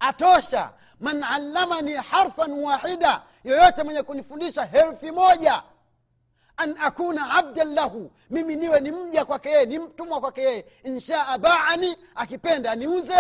atosha 0.01 0.73
man 1.01 1.23
allamani 1.23 1.93
harfan 1.93 2.53
wahida 2.53 3.23
yoyote 3.45 3.83
mwenye 3.83 4.03
kunifundisha 4.03 4.65
herufi 4.65 5.11
moja 5.11 5.63
an 6.57 6.77
akuna 6.83 7.31
abdan 7.31 7.75
lahu 7.75 8.11
mimi 8.31 8.57
niwe 8.57 8.81
ni 8.81 8.91
mja 8.91 9.25
kwake 9.25 9.49
yeye 9.51 9.67
ni 9.67 9.79
mtumwa 9.79 10.21
kwake 10.21 10.43
yeye. 10.43 10.67
Inshaa 10.85 11.39
baani 11.39 11.97
akipenda 12.15 12.71
aniuze 12.71 13.15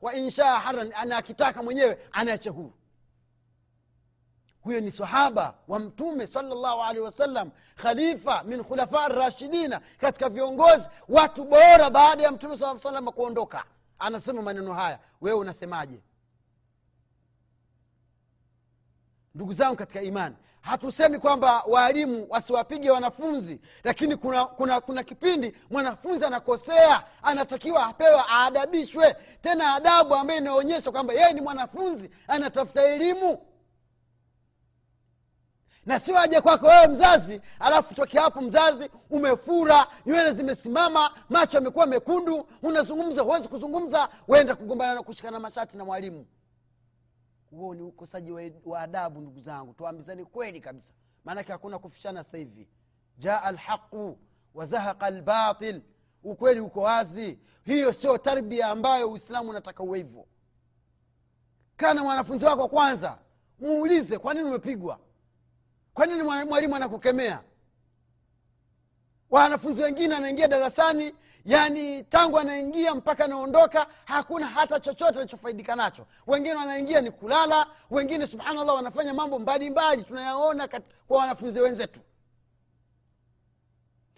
wa 0.00 0.14
inshaa 0.14 0.64
ana 0.96 1.16
akitaka 1.16 1.62
mwenyewe 1.62 1.98
anache 2.12 2.48
huru. 2.50 2.72
Huyo 4.60 4.80
ni 4.80 4.90
sahaba 4.90 5.54
wa 5.68 5.78
mtume 5.78 6.26
salllahu 6.26 6.82
alehi 6.82 7.00
wasallam 7.04 7.50
khalifa 7.76 8.42
min 8.42 8.64
khulafa 8.64 9.08
rashidina 9.08 9.80
katika 9.98 10.28
viongozi 10.28 10.88
watu 11.08 11.44
bora 11.44 11.90
baada 11.90 12.22
ya 12.22 12.32
mtume 12.32 12.56
saa 12.56 12.78
salama 12.78 13.12
kuondoka 13.12 13.64
anasema 13.98 14.42
maneno 14.42 14.74
haya. 14.74 14.98
Wewe 15.20 15.38
unasemaje? 15.38 16.00
Ndugu 19.34 19.52
zangu 19.52 19.76
katika 19.76 20.02
imani 20.02 20.36
hatusemi 20.60 21.18
kwamba 21.18 21.62
waalimu 21.66 22.26
wasiwapige 22.28 22.90
wanafunzi 22.90 23.60
lakini 23.84 24.16
kuna, 24.16 24.44
kuna, 24.46 24.80
kuna 24.80 25.02
kipindi 25.04 25.56
mwanafunzi 25.70 26.24
anakosea 26.24 27.04
anatakiwa 27.22 27.86
apewe 27.86 28.20
aadabishwe. 28.30 29.16
Tena 29.40 29.74
adabu 29.74 30.14
ambayo 30.14 30.38
inaonyesha 30.40 30.90
kwamba 30.92 31.12
yeye 31.14 31.32
ni 31.32 31.40
mwanafunzi 31.40 32.10
anatafuta 32.28 32.82
elimu 32.84 33.38
na 35.88 35.98
sio 35.98 36.18
aje 36.18 36.40
kwako 36.40 36.66
wewe 36.66 36.86
mzazi 36.86 37.40
alafu 37.60 37.94
toke 37.94 38.18
hapo 38.18 38.40
mzazi 38.40 38.90
umefura 39.10 39.86
nywele 40.06 40.32
zimesimama 40.32 41.10
macho 41.28 41.56
yamekuwa 41.56 41.86
mekundu 41.86 42.48
unazungumza 42.62 43.22
huwezi 43.22 43.48
kuzungumza 43.48 44.08
wenda 44.28 44.56
kugombana 44.56 44.94
na 44.94 45.02
kushikana 45.02 45.40
mashati 45.40 45.76
na 45.76 45.84
mwalimu. 45.84 46.26
Huo 47.50 47.74
ni 47.74 47.82
ukosaji 47.82 48.32
wa, 48.64 48.80
adabu 48.80 49.20
ndugu 49.20 49.40
zangu 49.40 49.74
tuambizani 49.74 50.24
kweli 50.24 50.60
kabisa. 50.60 50.92
Maanake 51.24 51.52
hakuna 51.52 51.78
kufichana 51.78 52.24
sasa 52.24 52.38
hivi. 52.38 52.68
Jaa 53.18 53.52
lhaqu 53.52 54.18
wazahaqa 54.54 55.10
lbatil 55.10 55.82
ukweli 56.24 56.60
uko 56.60 56.80
wazi. 56.80 57.38
Hiyo 57.64 57.92
sio 57.92 58.18
tarbia 58.18 58.66
ambayo 58.66 59.10
uislamu 59.10 59.50
unataka 59.50 59.82
uwe 59.82 59.98
hivyo. 59.98 60.26
Kana 61.76 62.02
mwanafunzi 62.02 62.44
wako 62.44 62.68
kwanza 62.68 63.18
muulize 63.58 64.18
kwa 64.18 64.34
nini 64.34 64.48
umepigwa 64.48 64.98
kwa 65.98 66.06
nini 66.06 66.22
mwalimu 66.22 66.76
anakukemea? 66.76 67.40
Wanafunzi 69.30 69.82
wengine 69.82 70.16
anaingia 70.16 70.48
darasani 70.48 71.14
yani 71.44 72.02
tangu 72.04 72.38
anaingia 72.38 72.94
mpaka 72.94 73.24
anaondoka 73.24 73.86
hakuna 74.04 74.46
hata 74.46 74.80
chochote 74.80 75.18
alichofaidika 75.18 75.76
nacho. 75.76 76.06
Wengine 76.26 76.54
wanaingia 76.54 77.00
ni 77.00 77.10
kulala 77.10 77.66
wengine 77.90 78.26
subhanallah 78.26 78.74
wanafanya 78.74 79.14
mambo 79.14 79.38
mbalimbali 79.38 80.02
tunayaona 80.04 80.68
kwa 81.08 81.18
wanafunzi 81.18 81.60
wenzetu. 81.60 82.00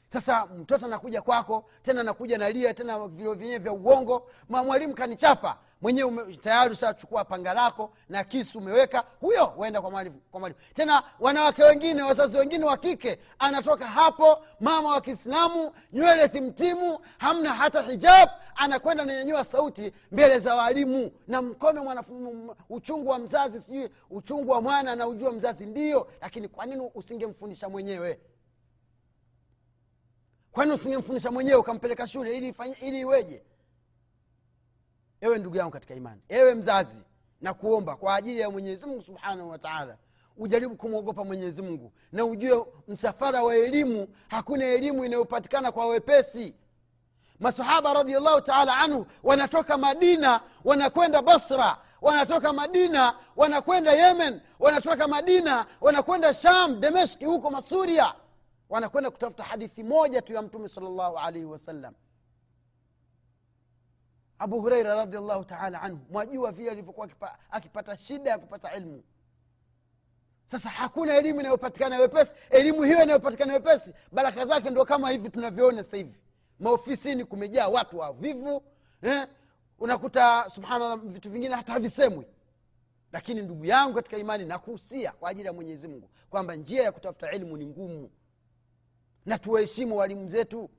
Sasa 0.09 0.47
mtoto 0.47 0.87
anakuja 0.87 1.23
kwako 1.23 1.71
tena 1.83 2.01
anakuja 2.01 2.39
nalia 2.39 2.75
tena 2.75 3.09
vilo 3.09 3.35
vyenyewe 3.35 3.59
vya 3.59 3.73
uongo 3.73 4.31
mwalimu 4.49 4.95
kanichapa 4.95 5.59
mwenyewe 5.81 6.37
tayari 6.37 6.73
ushachukua 6.73 7.25
panga 7.25 7.55
lako 7.55 7.93
na 8.09 8.25
kisu 8.25 8.59
umeweka 8.59 9.05
huyo 9.21 9.55
uenda 9.57 9.81
kwa 9.81 9.91
mwalimu 9.91 10.21
kwa 10.31 10.41
mwalimu. 10.41 10.61
Tena 10.75 11.03
wanawake 11.21 11.63
wengine 11.65 12.03
wazazi 12.03 12.37
wengine 12.37 12.65
wa 12.65 12.77
kike 12.77 13.19
anatoka 13.39 13.87
hapo 13.87 14.45
mama 14.61 14.89
wa 14.89 15.01
kiislamu 15.01 15.73
nywele 15.93 16.29
timtimu 16.29 16.99
hamna 17.19 17.55
hata 17.55 17.83
hijab 17.83 18.29
anakwenda 18.55 19.05
nanyanyua 19.05 19.45
sauti 19.45 19.93
mbele 20.13 20.39
za 20.39 20.55
walimu. 20.55 21.11
Na 21.29 21.43
mkome 21.43 21.81
mwanafu, 21.81 22.57
uchungu 22.69 23.09
wa 23.11 23.19
mzazi 23.19 23.61
sijui 23.61 23.91
uchungu 24.11 24.51
wa 24.51 24.63
mwana 24.63 24.93
anaujua 24.93 25.33
mzazi 25.33 25.67
ndio 25.67 26.11
lakini 26.21 26.49
kwa 26.49 26.67
nini 26.67 26.91
usingemfundisha 26.95 27.69
mwenyewe? 27.69 28.21
Kwani 30.53 30.73
usingemfundisha 30.73 31.31
mwenyewe 31.31 31.57
ukampeleka 31.57 32.07
shule? 32.07 32.37
Ili 32.37 32.55
ili 32.81 33.01
iweje 33.01 33.43
ewe 35.21 35.39
ndugu 35.39 35.57
yangu 35.57 35.71
katika 35.71 35.95
imani. 35.95 36.21
Ewe 36.29 36.55
mzazi 36.55 37.05
na 37.41 37.55
kuomba 37.55 37.97
kwa 37.97 38.15
ajili 38.15 38.41
ya 38.41 38.50
mwenyezi 38.50 38.87
mungu 38.87 39.03
subhanahu 39.03 39.50
wataala 39.50 39.97
ujaribu 40.37 40.77
kumwogopa 40.77 41.25
mwenyezi 41.25 41.62
mungu 41.62 41.93
na 42.12 42.25
ujue 42.25 42.65
msafara 42.89 43.43
wa 43.43 43.57
elimu 43.57 44.09
hakuna 44.29 44.65
elimu 44.65 45.05
inayopatikana 45.05 45.73
kwa 45.73 45.87
wepesi. 45.87 46.55
Masahaba 47.41 47.95
radiallahu 47.95 48.41
taala 48.41 48.77
anhu 48.77 49.07
wanatoka 49.23 49.79
madina 49.79 50.41
wanakwenda 50.65 51.23
basra 51.23 51.79
wanatoka 52.00 52.53
madina 52.53 53.15
wanakwenda 53.37 53.93
yemen 53.93 54.41
wanatoka 54.59 55.09
madina 55.09 55.67
wanakwenda 55.81 56.35
sham 56.35 56.81
demeshki 56.81 57.25
huko 57.25 57.50
masuria. 57.50 58.15
Wanakwenda 58.69 59.11
kutafuta 59.11 59.43
hadithi 59.43 59.83
moja 59.83 60.23
tu 60.23 60.33
ya 60.33 60.43
mtume 60.43 60.69
salllahu 60.69 61.19
alaihi 61.19 61.47
wasallam 61.47 61.95
abu 64.40 64.61
hureira 64.61 64.94
radiallahu 64.94 65.44
taala 65.44 65.82
anhu 65.82 65.99
mwajua 66.11 66.52
vile 66.52 66.70
alivyokuwa 66.70 67.09
akipata 67.50 67.99
shida 67.99 68.30
ya 68.30 68.38
kupata 68.38 68.75
ilmu. 68.76 69.02
Sasa 70.47 70.70
hakuna 70.70 71.16
elimu 71.16 71.40
inayopatikana 71.40 71.99
wepesi 71.99 72.32
elimu 72.50 72.82
hiyo 72.82 73.02
inayopatikana 73.02 73.52
wepesi 73.52 73.94
baraka 74.12 74.47
zake 74.47 74.70
ndo 74.70 74.85
kama 74.85 75.11
hivi 75.11 75.30
tunavyoona 75.30 75.83
sasa 75.85 75.96
hivi. 75.96 76.18
Maofisini 76.61 77.24
kumejaa 77.24 77.68
watu 77.68 77.98
wavivu 77.98 78.62
eh? 79.03 79.29
unakuta 79.79 80.50
subhanallah 80.55 80.98
vitu 80.98 81.31
vingine 81.31 81.55
hata 81.55 81.72
havisemwi. 81.72 82.26
Lakini 83.12 83.42
ndugu 83.42 83.64
yangu 83.64 83.94
katika 83.94 84.16
imani 84.16 84.44
nakuhusia 84.44 85.12
kwa 85.12 85.31
ajili 85.31 85.46
ya 85.46 85.53
mwenyezi 85.53 85.88
mungu 85.88 86.11
kwamba 86.31 86.55
njia 86.57 86.83
ya 86.83 86.92
kutafuta 86.92 87.31
elimu 87.31 87.57
ni 87.57 87.66
ngumu. 87.66 88.11
Na 89.26 89.38
tuwaheshimu 89.38 89.96
walimu 89.96 90.29
zetu. 90.29 90.70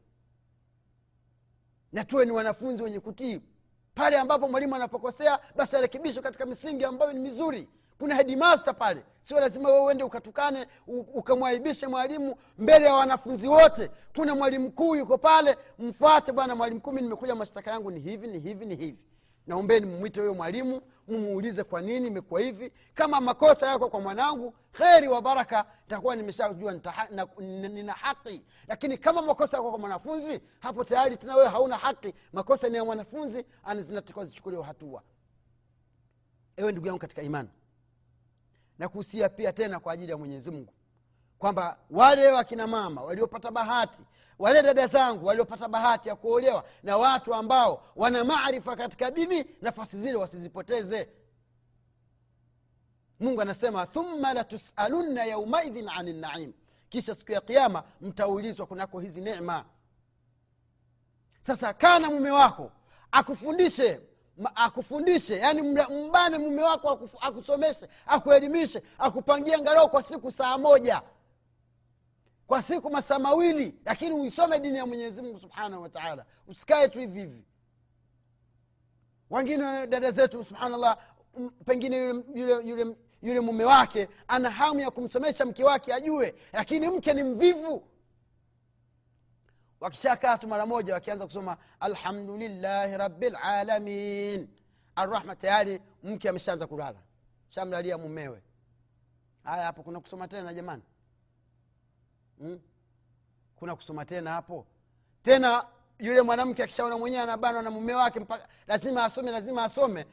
Na 1.91 2.03
tuwe 2.03 2.25
ni 2.25 2.31
wanafunzi 2.31 2.83
wenye 2.83 2.99
kutii 2.99 3.41
pale 3.95 4.17
ambapo 4.19 4.47
mwalimu 4.47 4.75
anapokosea 4.75 5.39
basi 5.55 5.75
arekebishwe 5.75 6.23
katika 6.23 6.45
misingi 6.45 6.85
ambayo 6.85 7.13
ni 7.13 7.19
mizuri. 7.19 7.67
Kuna 7.99 8.15
hedimasta 8.15 8.73
pale. 8.73 9.03
Sio 9.21 9.39
lazima 9.39 9.69
we 9.69 9.79
uende 9.79 10.03
ukatukane 10.03 10.67
ukamwaibishe 11.13 11.87
mwalimu 11.87 12.35
mbele 12.57 12.85
ya 12.85 12.93
wanafunzi 12.93 13.47
wote. 13.47 13.91
Kuna 14.15 14.35
mwalimu 14.35 14.67
mkuu 14.67 14.95
yuko 14.95 15.17
pale 15.17 15.57
mfuate 15.79 16.31
bwana 16.31 16.55
mwalimu 16.55 16.81
kumi 16.81 17.01
nimekuja 17.01 17.35
mashtaka 17.35 17.71
yangu 17.71 17.91
ni 17.91 17.99
hivi 17.99 18.27
ni 18.27 18.39
hivi 18.39 18.65
ni 18.65 18.75
hivi 18.75 18.97
naombeni 19.51 19.85
mmwite 19.85 20.19
huyo 20.19 20.33
mwalimu 20.33 20.81
mumuulize 21.07 21.63
kwa 21.63 21.81
nini 21.81 22.07
imekuwa 22.07 22.41
hivi. 22.41 22.71
Kama 22.93 23.21
makosa 23.21 23.67
yako 23.67 23.89
kwa 23.89 23.99
mwanangu 24.01 24.53
kheri 24.71 25.07
wa 25.07 25.21
baraka 25.21 25.65
nitakuwa 25.83 26.15
nimeshajua 26.15 26.79
nina 27.69 27.93
haki. 27.93 28.41
Lakini 28.67 28.97
kama 28.97 29.21
makosa 29.21 29.57
yako 29.57 29.69
kwa 29.69 29.79
mwanafunzi 29.79 30.41
hapo 30.59 30.83
tayari 30.83 31.17
tena 31.17 31.35
wewe 31.35 31.47
hauna 31.49 31.77
haki. 31.77 32.13
Makosa 32.33 32.69
ni 32.69 32.75
ya 32.77 32.85
mwanafunzi 32.85 33.45
zinatakiwa 33.79 34.25
zichukuliwa 34.25 34.65
hatua. 34.65 35.03
Ewe 36.57 36.71
ndugu 36.71 36.87
yangu 36.87 36.99
katika 36.99 37.21
imani 37.21 37.49
na 38.79 38.89
kuhusia 38.89 39.29
pia 39.29 39.53
tena 39.53 39.79
kwa 39.79 39.93
ajili 39.93 40.11
ya 40.11 40.17
mwenyezi 40.17 40.51
mungu 40.51 40.73
kwamba 41.41 41.77
wale 41.89 42.27
wakina 42.31 42.67
mama 42.67 43.01
waliopata 43.03 43.51
bahati 43.51 43.97
wale 44.39 44.61
dada 44.61 44.87
zangu 44.87 45.25
waliopata 45.25 45.67
bahati 45.67 46.09
ya 46.09 46.15
kuolewa 46.15 46.63
na 46.83 46.97
watu 46.97 47.33
ambao 47.33 47.83
wana 47.95 48.23
maarifa 48.23 48.75
katika 48.75 49.11
dini 49.11 49.45
nafasi 49.61 49.97
zile 49.97 50.15
wasizipoteze. 50.17 51.09
Mungu 53.19 53.41
anasema 53.41 53.85
thumma 53.87 54.33
latusalunna 54.33 55.25
yaumaidhin 55.25 55.89
ani 55.89 56.13
naim. 56.13 56.53
Kisha 56.89 57.15
siku 57.15 57.31
ya 57.31 57.41
kiama 57.41 57.83
mtaulizwa 58.01 58.65
kunako 58.65 58.99
hizi 58.99 59.21
nema 59.21 59.65
sasa 61.41 61.73
kaa 61.73 61.99
na 61.99 62.09
mume 62.09 62.31
wako 62.31 62.71
akufundishe 63.11 63.99
akufundishe 64.55 65.37
yani 65.37 65.61
mbane 66.07 66.37
mume 66.37 66.63
wako 66.63 67.09
akusomeshe 67.21 67.87
akuelimishe 68.05 68.83
akupangie 68.97 69.57
ngalao 69.59 69.89
kwa 69.89 70.03
siku 70.03 70.31
saa 70.31 70.57
moja 70.57 71.01
kwa 72.51 72.61
siku 72.61 72.89
masaa 72.89 73.19
mawili 73.19 73.75
lakini 73.85 74.11
uisome 74.15 74.59
dini 74.59 74.77
ya 74.77 74.85
mwenyezi 74.85 75.21
mungu 75.21 75.39
subhanahu 75.39 75.81
wataala 75.83 76.25
usikae 76.47 76.87
tu 76.87 76.99
hivi 76.99 77.19
hivi. 77.19 77.43
Wengine 79.29 79.87
dada 79.87 80.11
zetu 80.11 80.43
subhanallah 80.43 80.97
pengine 81.65 81.97
yule, 81.97 82.23
yule, 82.35 82.69
yule, 82.69 82.95
yule 83.21 83.39
mume 83.39 83.63
wake 83.63 84.09
ana 84.27 84.49
hamu 84.49 84.79
ya 84.79 84.91
kumsomesha 84.91 85.45
mke 85.45 85.63
wake 85.63 85.93
ajue 85.93 86.35
lakini 86.53 86.87
mke 86.87 87.13
ni 87.13 87.23
mvivu. 87.23 87.87
Wakishakaa 89.79 90.37
tu 90.37 90.47
mara 90.47 90.65
moja 90.65 90.93
wakianza 90.93 91.25
kusoma 91.25 91.57
alhamdulillahi 91.79 92.97
rabilalamin 92.97 94.47
arrahma 94.95 95.35
tayari 95.35 95.81
mke 96.03 96.29
ameshaanza 96.29 96.67
kulala. 96.67 96.99
Shamlalia 97.49 97.97
mumewe. 97.97 98.43
Haya 99.43 99.63
hapo 99.63 99.83
kuna 99.83 99.99
kusoma 99.99 100.27
tena 100.27 100.53
jamani 100.53 100.83
hmm? 102.41 102.59
kuna 103.55 103.75
kusoma 103.75 104.05
tena 104.05 104.31
hapo? 104.31 104.65
Tena 105.21 105.65
yule 105.99 106.21
mwanamke 106.21 106.63
akishaona 106.63 106.97
mwenyewe 106.97 107.23
anabanwa 107.23 107.61
na 107.61 107.71
mume 107.71 107.93
wake 107.93 108.19
mpaka 108.19 108.47
lazima 108.67 109.03
asome 109.03 109.31
lazima 109.31 109.63
asome. 109.63 110.05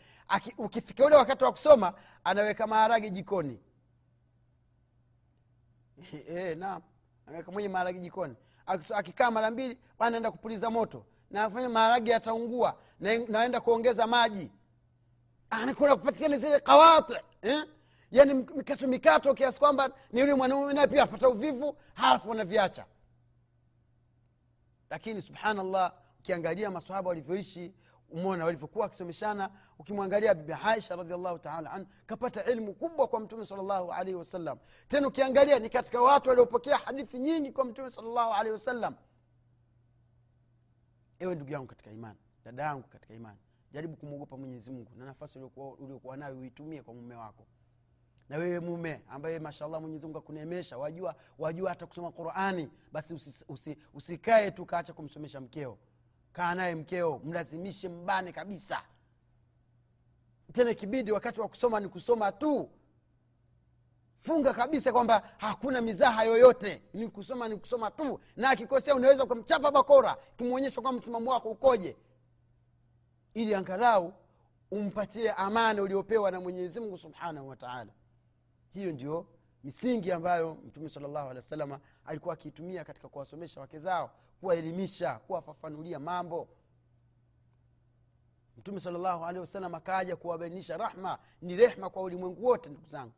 Ukifika 0.58 1.04
ule 1.06 1.16
wakati 1.16 1.44
wa 1.44 1.52
kusoma 1.52 1.94
anaweka 2.24 2.66
maharagi 2.66 3.10
jikoni. 3.10 3.60
E, 6.28 6.54
naam. 6.54 6.82
Anaweka 7.26 7.52
mwenye 7.52 7.68
maharagi 7.68 7.98
jikoni. 8.00 8.34
Akikaa 8.94 9.30
mara 9.30 9.50
mbili 9.50 9.78
anaenda 9.98 10.30
kupuliza 10.30 10.70
moto. 10.70 11.04
Nafanya 11.30 11.68
maharagi 11.68 12.10
yataungua. 12.10 12.78
Naenda 13.28 13.60
kuongeza 13.60 14.06
maji. 14.06 14.50
Anakuna 15.50 15.96
kupatikana 15.96 16.38
zile 16.38 16.60
kawati 16.60 17.14
eh? 17.42 17.64
Yani 18.10 18.34
mikato 18.34 18.86
mikato 18.86 19.34
kiasi 19.34 19.58
kwamba 19.58 19.90
ni 20.12 20.20
yule 20.20 20.34
mwanaume 20.34 20.72
naye 20.72 20.86
pia 20.86 21.02
apata 21.02 21.28
uvivu 21.28 21.76
halafu 21.94 22.28
wanaviacha. 22.30 22.86
Lakini 24.90 25.22
subhanallah 25.22 25.92
ukiangalia 26.20 26.70
masahaba 26.70 27.08
walivyoishi 27.08 27.74
umona 28.10 28.44
walivyokuwa 28.44 28.82
wakisomeshana 28.82 29.50
ukimwangalia 29.78 30.34
bibi 30.34 30.52
aisha 30.64 30.96
radiallahu 30.96 31.38
taala 31.38 31.70
anhu 31.70 31.86
kapata 32.06 32.44
ilmu 32.44 32.74
kubwa 32.74 33.08
kwa 33.08 33.20
mtume 33.20 33.46
salllahu 33.46 33.92
alaihi 33.92 34.14
wasallam. 34.18 34.58
Tena 34.88 35.08
ukiangalia 35.08 35.58
ni 35.58 35.68
katika 35.70 36.02
watu 36.02 36.28
waliopokea 36.28 36.76
hadithi 36.76 37.18
nyingi 37.18 37.52
kwa 37.52 37.64
mtume 37.64 37.90
salllahu 37.90 38.32
alaihi 38.32 38.50
wasallam. 38.52 38.94
Ewe 41.18 41.34
ndugu 41.34 41.52
yangu 41.52 41.66
katika 41.66 41.90
imani 41.90 42.18
dada 42.44 42.62
yangu 42.62 42.88
katika 42.88 43.14
imani 43.14 43.38
jaribu 43.72 43.96
kumwogopa 43.96 44.36
mwenyezi 44.36 44.70
mungu 44.70 44.92
na 44.96 45.04
nafasi 45.04 45.38
uliokuwa 45.78 46.16
nayo 46.16 46.38
uitumie 46.38 46.82
kwa 46.82 46.94
mume 46.94 47.14
wako 47.14 47.46
na 48.28 48.36
wewe 48.38 48.60
mume 48.60 49.02
ambaye 49.08 49.38
mashallah 49.38 49.80
mwenyezi 49.80 50.06
mungu 50.06 50.18
akuneemesha 50.18 50.78
wajua 50.78 51.14
wajua 51.38 51.70
hata 51.70 51.86
kusoma 51.86 52.10
qurani 52.12 52.70
basi 52.92 53.14
usi, 53.14 53.44
usi 53.48 53.76
usikae 53.94 54.50
tu 54.50 54.66
kaacha 54.66 54.92
kumsomesha 54.92 55.40
mkeo. 55.40 55.78
Kaa 56.32 56.54
naye 56.54 56.74
mkeo 56.74 57.20
mlazimishe 57.24 57.88
mbane 57.88 58.32
kabisa. 58.32 58.82
Tena 60.52 60.70
ikibidi 60.70 61.12
wakati 61.12 61.40
wa 61.40 61.48
kusoma 61.48 61.80
ni 61.80 61.88
kusoma 61.88 62.32
tu. 62.32 62.70
Funga 64.20 64.52
kabisa 64.54 64.92
kwamba 64.92 65.30
hakuna 65.36 65.80
mizaha 65.80 66.24
yoyote. 66.24 66.82
Ni 66.94 67.08
kusoma 67.08 67.48
ni 67.48 67.56
kusoma 67.56 67.90
tu. 67.90 68.20
Na 68.36 68.50
akikosea 68.50 68.94
unaweza 68.94 69.24
ukamchapa 69.24 69.70
bakora 69.70 70.16
kimwonyesha 70.36 70.80
kwamba 70.80 70.98
msimamo 71.00 71.30
wako 71.30 71.50
ukoje. 71.50 71.96
Ili 73.34 73.54
angalau 73.54 74.12
umpatie 74.70 75.32
amana 75.32 75.82
uliopewa 75.82 76.30
na 76.30 76.40
mwenyezi 76.40 76.80
mungu 76.80 76.98
subhanahu 76.98 77.48
wataala 77.48 77.92
hiyo 78.74 78.92
ndio 78.92 79.26
misingi 79.64 80.12
ambayo 80.12 80.54
mtume 80.66 80.88
salllahu 80.88 81.30
alehi 81.30 81.36
wa 81.36 81.42
salama 81.50 81.80
alikuwa 82.04 82.34
akiitumia 82.34 82.84
katika 82.84 83.08
kuwasomesha 83.08 83.60
wake 83.60 83.78
zao 83.78 84.10
kuwaelimisha 84.40 85.14
kuwafafanulia 85.18 85.98
mambo. 85.98 86.48
Mtume 88.58 88.80
salllahu 88.80 89.24
alehi 89.24 89.40
wasallam 89.40 89.74
akaaja 89.74 90.16
kuwabainisha 90.16 90.76
rahma 90.76 91.18
ni 91.42 91.56
rehma 91.56 91.90
kwa 91.90 92.02
ulimwengu 92.02 92.46
wote 92.46 92.68
ndugu 92.68 92.88
zangu. 92.88 93.12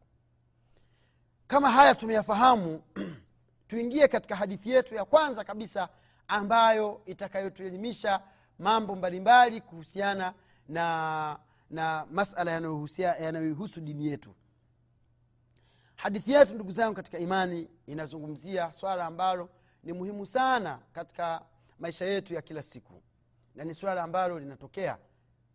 Kama 1.46 1.70
haya 1.70 1.94
tumeyafahamu 1.94 2.82
tuingie 3.68 4.08
katika 4.08 4.36
hadithi 4.36 4.70
yetu 4.70 4.94
ya 4.94 5.04
kwanza 5.04 5.44
kabisa 5.44 5.88
ambayo 6.28 7.02
itakayotuelimisha 7.06 8.20
mambo 8.58 8.94
mbalimbali 8.94 9.60
kuhusiana 9.60 10.34
na 10.68 11.38
na 11.70 12.06
masala 12.10 12.50
yanayohusu 13.20 13.80
dini 13.80 14.06
yetu 14.06 14.34
hadithi 16.02 16.32
yetu 16.32 16.54
ndugu 16.54 16.70
zangu 16.70 16.94
katika 16.94 17.18
imani 17.18 17.70
inazungumzia 17.86 18.72
swala 18.72 19.04
ambalo 19.06 19.48
ni 19.84 19.92
muhimu 19.92 20.26
sana 20.26 20.78
katika 20.92 21.42
maisha 21.78 22.04
yetu 22.04 22.34
ya 22.34 22.42
kila 22.42 22.62
siku. 22.62 23.02
Na 23.54 23.64
ni 23.64 23.74
swala 23.74 24.02
ambalo 24.02 24.38
linatokea 24.38 24.98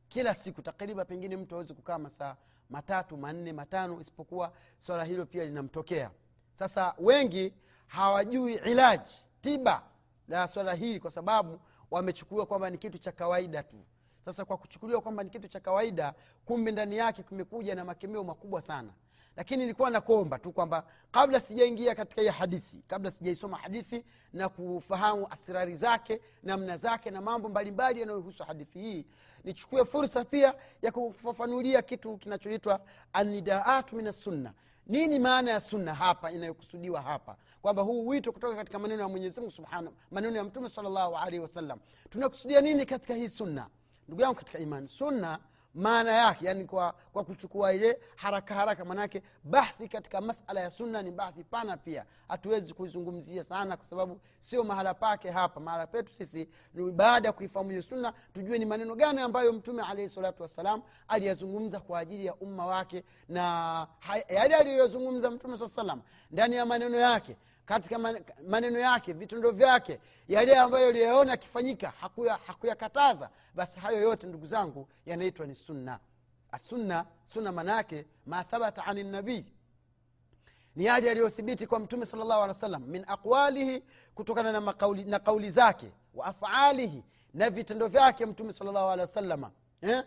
kila 0.08 0.34
siku. 0.34 0.62
Takriban 0.62 1.06
pengine 1.06 1.38
mtu 1.38 1.56
awezi 1.56 1.74
kukaa 1.74 1.98
masaa 1.98 2.36
matatu 2.70 3.18
manne 3.18 3.54
matano 3.54 4.02
isipokuwa 4.02 4.54
swala 4.80 5.04
hilo 5.04 5.26
pia 5.26 5.46
linamtokea. 5.46 6.12
Sasa 6.54 6.94
wengi 7.00 7.54
hawajui 7.88 8.54
ilaji 8.56 9.14
tiba 9.42 9.84
la 10.28 10.48
swala 10.48 10.74
hili 10.74 11.00
kwa 11.00 11.12
sababu 11.12 11.60
wamechukuliwa 11.92 12.46
kwamba 12.46 12.70
ni 12.70 12.78
kitu 12.78 12.98
cha 12.98 13.12
kawaida 13.12 13.64
tu. 13.64 13.78
Sasa 14.22 14.46
kwa 14.46 14.58
kuchukuliwa 14.58 15.02
kwamba 15.02 15.24
ni 15.24 15.30
kitu 15.30 15.48
cha 15.48 15.60
kawaida 15.60 16.14
kumbe 16.46 16.72
ndani 16.72 16.98
yake 16.98 17.24
kumekuja 17.24 17.76
na 17.76 17.86
makemeo 17.86 18.24
makubwa 18.24 18.62
sana 18.62 18.94
lakini 19.38 19.62
nilikuwa 19.62 19.90
nakuomba 19.90 20.40
tu 20.40 20.52
kwamba 20.52 20.84
kabla 21.12 21.40
sijaingia 21.40 21.96
katika 21.96 22.22
hii 22.22 22.28
hadithi 22.28 22.84
kabla 22.88 23.12
sijaisoma 23.12 23.58
hadithi 23.58 24.06
na 24.34 24.50
kufahamu 24.50 25.28
asirari 25.30 25.76
zake 25.76 26.22
namna 26.44 26.78
zake 26.78 27.12
na 27.12 27.22
mambo 27.22 27.50
mbalimbali 27.50 28.00
yanayohusu 28.00 28.44
hadithi 28.44 28.80
hii 28.80 29.06
nichukue 29.44 29.86
fursa 29.86 30.26
pia 30.26 30.54
ya 30.82 30.92
kufafanulia 30.92 31.82
kitu 31.82 32.18
kinachoitwa 32.18 32.80
anidaatu 33.14 33.96
min 33.96 34.08
assunna 34.08 34.54
nini 34.88 35.20
maana 35.20 35.52
ya 35.52 35.60
sunna 35.60 35.94
hapa 35.94 36.32
inayokusudiwa 36.32 37.02
hapa? 37.02 37.36
Kwamba 37.62 37.82
huu 37.82 38.08
wito 38.08 38.32
kutoka 38.32 38.56
katika 38.56 38.80
maneno 38.80 39.02
ya 39.02 39.08
mwenyezimungu 39.10 39.52
subhanahu 39.52 39.96
maneno 40.12 40.38
ya 40.38 40.44
mtume 40.44 40.70
salllahu 40.70 41.18
alaihi 41.18 41.40
wasallam. 41.40 41.80
Tunakusudia 42.10 42.62
nini 42.62 42.86
katika 42.86 43.14
hii 43.14 43.28
sunna 43.28 43.68
ndugu 44.08 44.22
yangu 44.22 44.36
katika 44.36 44.60
imani 44.60 44.88
sunna 44.88 45.40
maana 45.76 46.12
yake 46.12 46.46
yani 46.46 46.66
kwa, 46.66 46.94
kwa 47.14 47.24
kuchukua 47.24 47.74
ile 47.74 48.00
haraka 48.16 48.56
haraka 48.56 48.86
manake 48.86 49.22
bahthi 49.44 49.88
katika 49.88 50.22
masala 50.22 50.62
ya 50.62 50.70
sunna 50.70 51.02
ni 51.02 51.12
bahthi 51.12 51.44
pana 51.44 51.78
pia. 51.78 52.06
Hatuwezi 52.28 52.74
kuizungumzia 52.74 53.44
sana 53.44 53.78
kwa 53.78 53.86
sababu 53.86 54.20
sio 54.40 54.64
mahala 54.64 54.94
pake 54.94 55.30
hapa. 55.32 55.60
Mahala 55.60 55.88
petu 55.88 56.14
sisi 56.14 56.50
ni 56.74 56.92
baada 56.92 57.28
ya 57.28 57.34
kuifahamu 57.34 57.70
hiyo 57.70 57.82
sunna 57.82 58.14
tujue 58.34 58.58
ni 58.60 58.66
maneno 58.66 58.96
gani 58.96 59.22
ambayo 59.22 59.54
mtume 59.54 59.84
alaihi 59.84 60.10
salatu 60.10 60.42
wassalam 60.42 60.82
aliyazungumza 61.08 61.80
kwa 61.80 62.00
ajili 62.00 62.26
ya 62.26 62.36
umma 62.36 62.66
wake 62.66 63.04
na 63.30 63.88
yale 64.30 64.56
aliyoyazungumza 64.56 65.32
mtume 65.32 65.58
saa 65.58 65.68
salam 65.68 66.02
ndani 66.32 66.56
ya 66.56 66.66
maneno 66.66 66.98
yake 66.98 67.38
katika 67.66 68.00
maneno 68.48 68.80
yake 68.80 69.14
vitendo 69.14 69.52
vyake 69.52 70.00
yale 70.28 70.58
ambayo 70.58 70.88
aliyaona 70.88 71.34
akifanyika 71.34 71.94
hakuyakataza. 72.48 73.26
Hakuya 73.26 73.40
basi 73.56 73.80
hayo 73.80 74.02
yote 74.02 74.28
ndugu 74.28 74.46
zangu 74.46 74.88
yanaitwa 75.06 75.48
ni 75.48 75.56
sunna. 75.56 76.00
Asunna 76.52 77.06
sunna 77.26 77.52
maana 77.52 77.76
yake 77.76 78.06
ma 78.26 78.44
thabata 78.44 78.86
ani 78.86 79.04
nabii. 79.04 79.46
Ni 80.76 80.86
yale 80.86 81.08
yaliyothibiti 81.08 81.68
kwa 81.68 81.80
mtume 81.80 82.06
sal 82.06 82.20
llahu 82.20 82.32
alih 82.44 82.48
wa 82.48 82.54
sallam 82.54 82.84
min 82.88 83.06
aqwalihi 83.08 83.84
kutokana 84.16 84.52
na, 84.52 84.62
makauli, 84.62 85.04
na 85.04 85.20
kauli 85.20 85.50
zake 85.50 85.92
wa 86.14 86.26
afalihi 86.26 87.04
na 87.34 87.50
vitendo 87.50 87.88
vyake 87.88 88.26
mtume 88.26 88.54
sal 88.54 88.68
llahu 88.68 88.90
alehi 88.90 89.02
wa 89.02 89.08
sallama 89.08 89.52
eh? 89.82 90.04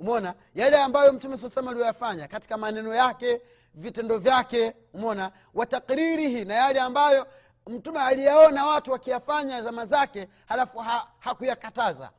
Umona 0.00 0.34
yale 0.54 0.82
ambayo 0.82 1.12
mtume 1.12 1.36
saa 1.36 1.60
aliyoyafanya 1.70 2.28
katika 2.28 2.56
maneno 2.56 2.94
yake 2.94 3.42
vitendo 3.74 4.18
vyake 4.18 4.74
umona 4.92 5.32
watakririhi 5.54 6.44
na 6.44 6.54
yale 6.54 6.80
ambayo 6.80 7.26
mtume 7.66 8.00
aliyaona 8.00 8.66
watu 8.66 8.90
wakiyafanya 8.92 9.62
zama 9.62 9.86
zake 9.86 10.28
halafu 10.46 10.78
ha, 10.78 11.10
hakuyakataza. 11.18 12.10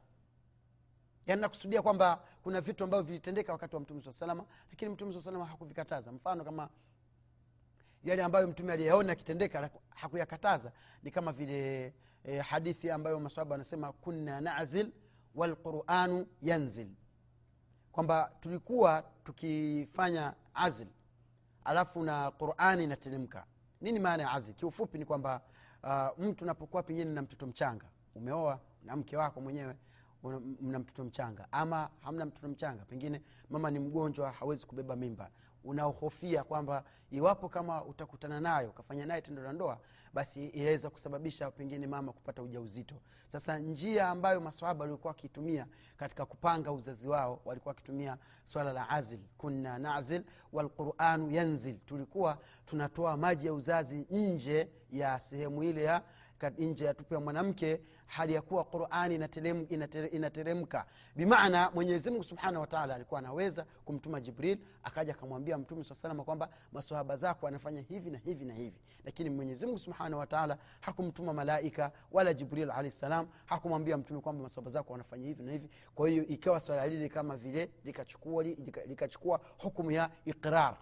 Yani 1.27 1.41
nakusudia 1.41 1.81
kwamba 1.81 2.21
kuna 2.43 2.61
vitu 2.61 2.83
ambavyo 2.83 3.03
vilitendeka 3.03 3.51
wakati 3.51 3.75
wa 3.75 3.81
mtume 3.81 4.01
saa 4.01 4.35
lakini 4.69 4.91
mtume 4.91 5.21
saa 5.21 5.45
hakuvikataza. 5.45 6.11
Mfano 6.11 6.43
kama 6.43 6.69
yale 8.03 8.23
ambayo 8.23 8.47
mtume 8.47 8.73
aliyaona 8.73 9.13
akitendeka 9.13 9.69
hakuyakataza 9.89 10.71
ni 11.03 11.11
kama 11.11 11.31
vile 11.31 11.93
e, 12.23 12.37
hadithi 12.39 12.91
ambayo 12.91 13.19
maswaba 13.19 13.55
anasema 13.55 13.91
kunna 13.91 14.41
nazil 14.41 14.91
walquranu 15.35 16.27
yanzil 16.41 16.87
kwamba 17.91 18.31
tulikuwa 18.41 19.03
tukifanya 19.23 20.33
azl 20.53 20.87
alafu 21.63 22.03
na 22.03 22.31
qurani 22.31 22.83
inateremka. 22.83 23.45
Nini 23.81 23.99
maana 23.99 24.23
ya 24.23 24.31
azl? 24.31 24.53
Kiufupi 24.53 24.97
ni 24.97 25.05
kwamba 25.05 25.41
uh, 25.83 26.23
mtu 26.25 26.43
unapokuwa 26.43 26.83
pengine 26.83 27.11
na 27.11 27.21
mtoto 27.21 27.47
mchanga 27.47 27.85
umeoa 28.15 28.59
na 28.83 28.95
mke 28.95 29.17
wako 29.17 29.41
mwenyewe 29.41 29.75
mna 30.61 30.79
mtoto 30.79 31.03
mchanga? 31.03 31.47
Ama 31.51 31.89
hamna 32.01 32.25
mtoto 32.25 32.47
mchanga? 32.47 32.85
Pengine 32.85 33.21
mama 33.49 33.71
ni 33.71 33.79
mgonjwa 33.79 34.31
hawezi 34.31 34.65
kubeba 34.65 34.95
mimba. 34.95 35.29
Unaohofia 35.63 36.43
kwamba 36.43 36.83
iwapo 37.11 37.49
kama 37.49 37.85
utakutana 37.85 38.39
nayo 38.41 38.69
ukafanya 38.69 39.05
naye 39.05 39.21
tendo 39.21 39.41
la 39.43 39.53
ndoa 39.53 39.79
basi 40.13 40.47
inaweza 40.47 40.89
kusababisha 40.89 41.51
pengine 41.51 41.87
mama 41.87 42.13
kupata 42.13 42.41
ujauzito. 42.41 42.95
Sasa 43.27 43.59
njia 43.59 44.09
ambayo 44.09 44.41
maswahaba 44.41 44.85
walikuwa 44.85 45.11
wakitumia 45.11 45.67
katika 45.97 46.25
kupanga 46.25 46.71
uzazi 46.71 47.07
wao 47.09 47.41
walikuwa 47.45 47.71
wakitumia 47.71 48.17
swala 48.45 48.73
la 48.73 48.89
azil. 48.89 49.19
Kunna 49.37 49.79
nazil 49.79 50.23
walquranu 50.53 51.31
yanzil. 51.31 51.77
Tulikuwa 51.85 52.37
tunatoa 52.65 53.17
maji 53.17 53.47
ya 53.47 53.53
uzazi 53.53 54.07
nje 54.11 54.69
ya 54.91 55.19
sehemu 55.19 55.63
ile 55.63 55.83
ya 55.83 56.01
nje 56.49 56.85
ya 56.85 56.93
tupu 56.93 57.13
ya 57.13 57.19
mwanamke 57.19 57.81
hali 58.05 58.33
ya 58.33 58.41
kuwa 58.41 58.63
qurani 58.63 59.15
inateremka. 59.15 60.09
Inaterem 60.11 60.65
bimaana 61.15 61.71
mwenyezimungu 61.71 62.23
subhanahu 62.23 62.61
wataala 62.61 62.95
alikuwa 62.95 63.19
anaweza 63.19 63.65
kumtuma 63.85 64.21
jibril 64.21 64.57
akaja 64.83 65.13
akamwambia 65.13 65.57
mtume 65.57 65.83
saa 65.83 65.95
salama 65.95 66.23
kwamba 66.23 66.49
masohaba 66.71 67.15
zako 67.17 67.47
anafanya 67.47 67.81
hivi 67.81 68.09
na 68.11 68.17
hivi 68.17 68.45
na 68.45 68.53
hivi. 68.53 68.79
Lakini 69.05 69.29
mwenyezimungu 69.29 69.79
subhanahu 69.79 70.19
wataala 70.19 70.57
hakumtuma 70.79 71.33
malaika 71.33 71.91
wala 72.11 72.33
jibril 72.33 72.71
alahi 72.71 72.91
salam 72.91 73.27
hakumwambia 73.45 73.97
mtume 73.97 74.19
kwamba 74.21 74.43
masohaba 74.43 74.71
zako 74.71 74.91
wanafanya 74.93 75.27
hivi 75.27 75.43
na 75.43 75.51
hivi. 75.51 75.69
Kwa 75.95 76.09
hiyo 76.09 76.25
ikawa 76.27 76.59
swala 76.59 76.87
lili 76.87 77.09
kama 77.09 77.37
vile 77.37 77.69
likachukua 77.83 78.43
likachukua 78.87 79.39
hukumu 79.57 79.91
ya 79.91 80.09
iqrar 80.25 80.77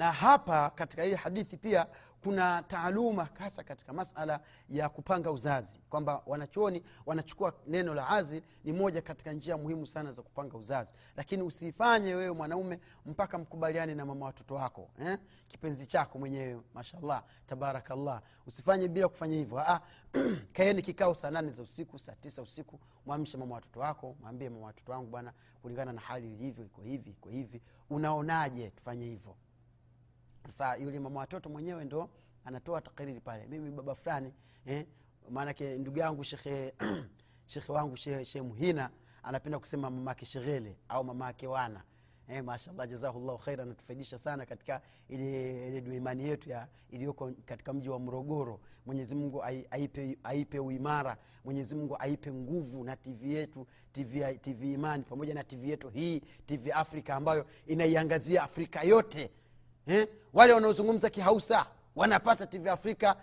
na 0.00 0.12
hapa 0.12 0.70
katika 0.70 1.02
hii 1.02 1.14
hadithi 1.14 1.56
pia 1.56 1.86
kuna 2.22 2.62
taaluma 2.62 3.28
hasa 3.38 3.64
katika 3.64 3.92
masala 3.92 4.40
ya 4.68 4.88
kupanga 4.88 5.30
uzazi. 5.30 5.80
Kwamba 5.90 6.22
wanachuoni 6.26 6.82
wanachukua 7.06 7.54
neno 7.66 7.94
la 7.94 8.08
azil 8.08 8.42
ni 8.64 8.72
moja 8.72 9.02
katika 9.02 9.32
njia 9.32 9.56
muhimu 9.56 9.86
sana 9.86 10.12
za 10.12 10.22
kupanga 10.22 10.56
uzazi. 10.56 10.92
Lakini 11.16 11.42
usifanye 11.42 12.14
wewe 12.14 12.30
mwanaume 12.32 12.80
mpaka 13.06 13.38
mkubaliane 13.38 13.94
na 13.94 14.06
mama 14.06 14.26
watoto 14.26 14.54
wako 14.54 14.90
eh? 15.00 15.18
kipenzi 15.48 15.86
chako 15.86 16.18
mwenyewe 16.18 16.60
mashallah 16.74 17.22
tabarakallah. 17.46 18.22
Usifanye 18.46 18.88
bila 18.88 19.08
kufanya 19.08 19.36
hivyo. 19.36 19.58
Ah, 19.58 19.80
kaeni 20.56 20.82
kikao 20.82 21.14
saa 21.14 21.30
nane 21.30 21.50
za 21.50 21.62
usiku 21.62 21.98
saa 21.98 22.12
tisa 22.14 22.42
usiku 22.42 22.80
mwamshe 23.06 23.38
mama 23.38 23.54
watoto 23.54 23.80
wako 23.80 24.16
mwambie 24.20 24.48
mama 24.48 24.66
watoto 24.66 24.92
wangu 24.92 25.06
bwana 25.10 25.32
kulingana 25.62 25.92
na 25.92 26.00
hali 26.00 26.32
ilivyo 26.34 26.64
iko 26.64 26.82
hivi 26.82 27.10
iko 27.10 27.28
hivi. 27.28 27.60
Unaonaje 27.90 28.70
tufanye 28.70 29.04
hivyo 29.06 29.36
sasa 30.50 30.76
yule 30.76 30.98
mama 30.98 31.20
watoto 31.20 31.48
mwenyewe 31.48 31.84
ndo 31.84 32.10
anatoa 32.44 32.80
takariri 32.80 33.20
pale. 33.20 33.46
Mimi 33.46 33.70
baba 33.70 33.94
fulani 33.94 34.32
eh, 34.66 34.86
maanake 35.30 35.78
ndugu 35.78 35.98
yangu 35.98 36.24
shekhe 36.24 36.74
shekhe 37.46 37.72
wangu 37.72 37.96
shehe 37.96 38.42
muhina 38.42 38.90
anapenda 39.22 39.58
kusema 39.58 39.90
mamake 39.90 40.24
sheghele 40.26 40.76
au 40.88 41.04
mamake 41.04 41.46
wana. 41.46 41.82
Eh, 42.28 42.44
mashallah 42.44 42.88
jazahullahu 42.88 43.38
khaira 43.38 43.62
anatufaidisha 43.62 44.18
sana 44.18 44.46
katika 44.46 44.80
ile 45.08 45.70
redio 45.70 45.94
imani 45.94 46.28
yetu 46.28 46.50
ya 46.50 46.68
iliyoko 46.90 47.32
katika 47.44 47.72
mji 47.72 47.88
wa 47.88 47.98
morogoro. 47.98 48.60
Mwenyezi 48.86 49.14
mungu 49.14 49.42
aipe, 49.70 50.18
aipe 50.22 50.58
uimara. 50.58 51.16
Mwenyezi 51.44 51.74
mungu 51.74 51.96
aipe 51.98 52.32
nguvu 52.32 52.84
na 52.84 52.96
tv 52.96 53.34
yetu 53.34 53.66
tv, 53.92 54.34
TV 54.38 54.72
imani 54.72 55.02
pamoja 55.02 55.34
na 55.34 55.44
tv 55.44 55.70
yetu 55.70 55.88
hii 55.88 56.20
tv 56.46 56.72
afrika 56.72 57.14
ambayo 57.16 57.46
inaiangazia 57.66 58.42
afrika 58.42 58.82
yote 58.82 59.30
eh? 59.90 60.08
wale 60.32 60.52
wanaozungumza 60.52 61.10
kihausa 61.10 61.66
wanapata 61.96 62.46
tv 62.46 62.70
afrika 62.70 63.16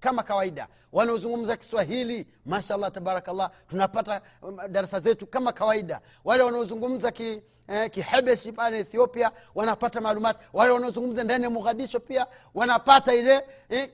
kama 0.00 0.22
kawaida. 0.22 0.68
Wanaozungumza 0.92 1.56
kiswahili 1.56 2.26
mashallah 2.46 2.92
tabarakallah 2.92 3.50
tunapata 3.68 4.20
um, 4.42 4.58
darasa 4.68 5.00
zetu 5.00 5.26
kama 5.26 5.52
kawaida. 5.52 6.00
Wale 6.24 6.42
wanaozungumza 6.42 7.10
ki, 7.12 7.42
eh, 7.68 7.90
kihebeshi 7.90 8.52
pale 8.52 8.78
ethiopia 8.78 9.30
wanapata 9.54 10.00
maalumati 10.00 10.38
wale 10.52 10.72
wanaozungumza 10.72 11.24
ndani 11.24 11.44
ya 11.44 11.50
mogadisho 11.50 12.00
pia 12.00 12.26
wanapata 12.54 13.14
ile 13.14 13.42
eh, 13.68 13.90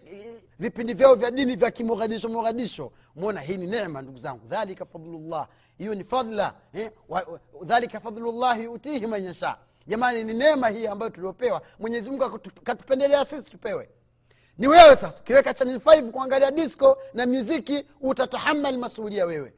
vipindi 0.59 0.95
vyao 0.95 1.15
vya 1.15 1.31
dini 1.31 1.57
vya 1.57 1.71
kimogadisho 1.71 2.29
mogadisho. 2.29 2.93
Mona 3.17 3.41
hii 3.41 3.57
ni 3.57 3.67
nema 3.67 4.03
ndugu 4.03 4.19
zangu. 4.19 4.47
Dhalika 4.49 4.85
fadlullah. 4.85 5.49
Hiyo 5.79 5.95
ni 5.95 6.05
fadla 6.05 6.55
eh, 6.75 6.91
dhalika 7.65 8.01
fadlullahi 8.01 8.65
yutihi 8.65 9.07
man 9.07 9.35
jamani 9.87 10.25
ni 10.25 10.35
neema 10.35 10.69
hii 10.69 10.87
ambayo 10.87 11.11
tuliopewa. 11.11 11.63
Mwenyezi 11.79 12.11
mungu 12.11 12.39
katupendelea 12.65 13.25
sisi 13.25 13.51
tupewe. 13.51 13.89
Ni 14.59 14.67
wewe 14.69 14.97
sasa 14.97 15.21
ukiweka 15.21 15.55
channel 15.55 15.77
5 15.77 16.11
kuangalia 16.11 16.51
disco 16.51 16.99
na 17.15 17.27
muziki 17.27 17.85
utatahamali 18.01 18.77
masuhulia 18.79 19.27
wewe. 19.27 19.55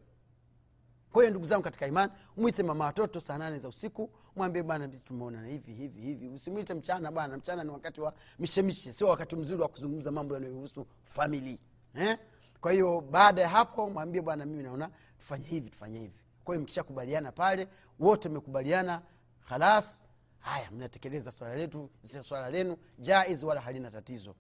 Kwa 1.13 1.23
hiyo 1.23 1.31
ndugu 1.31 1.47
zangu 1.47 1.63
katika 1.63 1.87
imani 1.87 2.13
mwite 2.37 2.63
mama 2.63 2.85
watoto 2.85 3.21
saa 3.21 3.39
nane 3.39 3.59
za 3.59 3.69
usiku 3.69 4.11
mwambie 4.37 4.63
bwana 4.63 4.89
tumeona 4.89 5.47
hivi 5.47 5.73
hivi 5.75 6.01
hivi. 6.01 6.29
Usimwite 6.29 6.75
mchana 6.75 7.13
bwana 7.13 7.37
mchana 7.37 7.65
ni 7.65 7.71
wakati 7.71 8.01
wa 8.01 8.15
mishemishe 8.39 8.93
sio 8.93 9.09
wakati 9.09 9.37
mzuri 9.37 9.63
wa 9.63 9.69
kuzungumza 9.69 10.11
mambo 10.11 10.35
yanayohusu 10.35 10.87
famili 11.05 11.59
eh? 11.95 12.19
kwa 12.61 12.73
hiyo 12.73 13.01
baada 13.01 13.43
ya 13.43 13.49
hapo 13.49 13.91
mwambie 13.91 14.21
bwana 14.23 14.47
mimi 14.47 14.63
naona 14.63 14.91
tufanye 15.19 15.45
hivi 15.47 15.71
tufanye 15.71 15.99
hivi. 15.99 16.21
Kwa 16.45 16.55
hiyo 16.55 16.63
mkishakubaliana 16.63 17.33
pale 17.33 17.69
wote 18.01 18.29
mmekubaliana 18.29 19.03
khalas 19.49 20.05
haya 20.41 20.71
mnatekeleza 20.71 21.31
swala 21.33 21.55
letu 21.57 21.91
swala 22.23 22.51
lenu 22.51 22.77
jaiz 22.99 23.43
wala 23.45 23.61
halina 23.61 23.91
tatizo. 23.91 24.35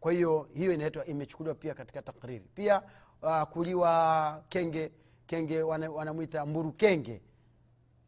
Kwa 0.00 0.12
hiyo 0.12 0.48
hiyo 0.54 0.72
inaitwa 0.72 1.06
imechukuliwa 1.06 1.54
pia 1.54 1.74
katika 1.74 2.02
takriri 2.02 2.40
pia 2.54 2.82
uh, 3.22 3.42
kuliwa 3.42 4.44
kenge 4.48 4.92
kenge 5.26 5.62
wana- 5.62 5.90
wanamwita 5.90 6.46
mburu 6.46 6.72
kenge. 6.72 7.20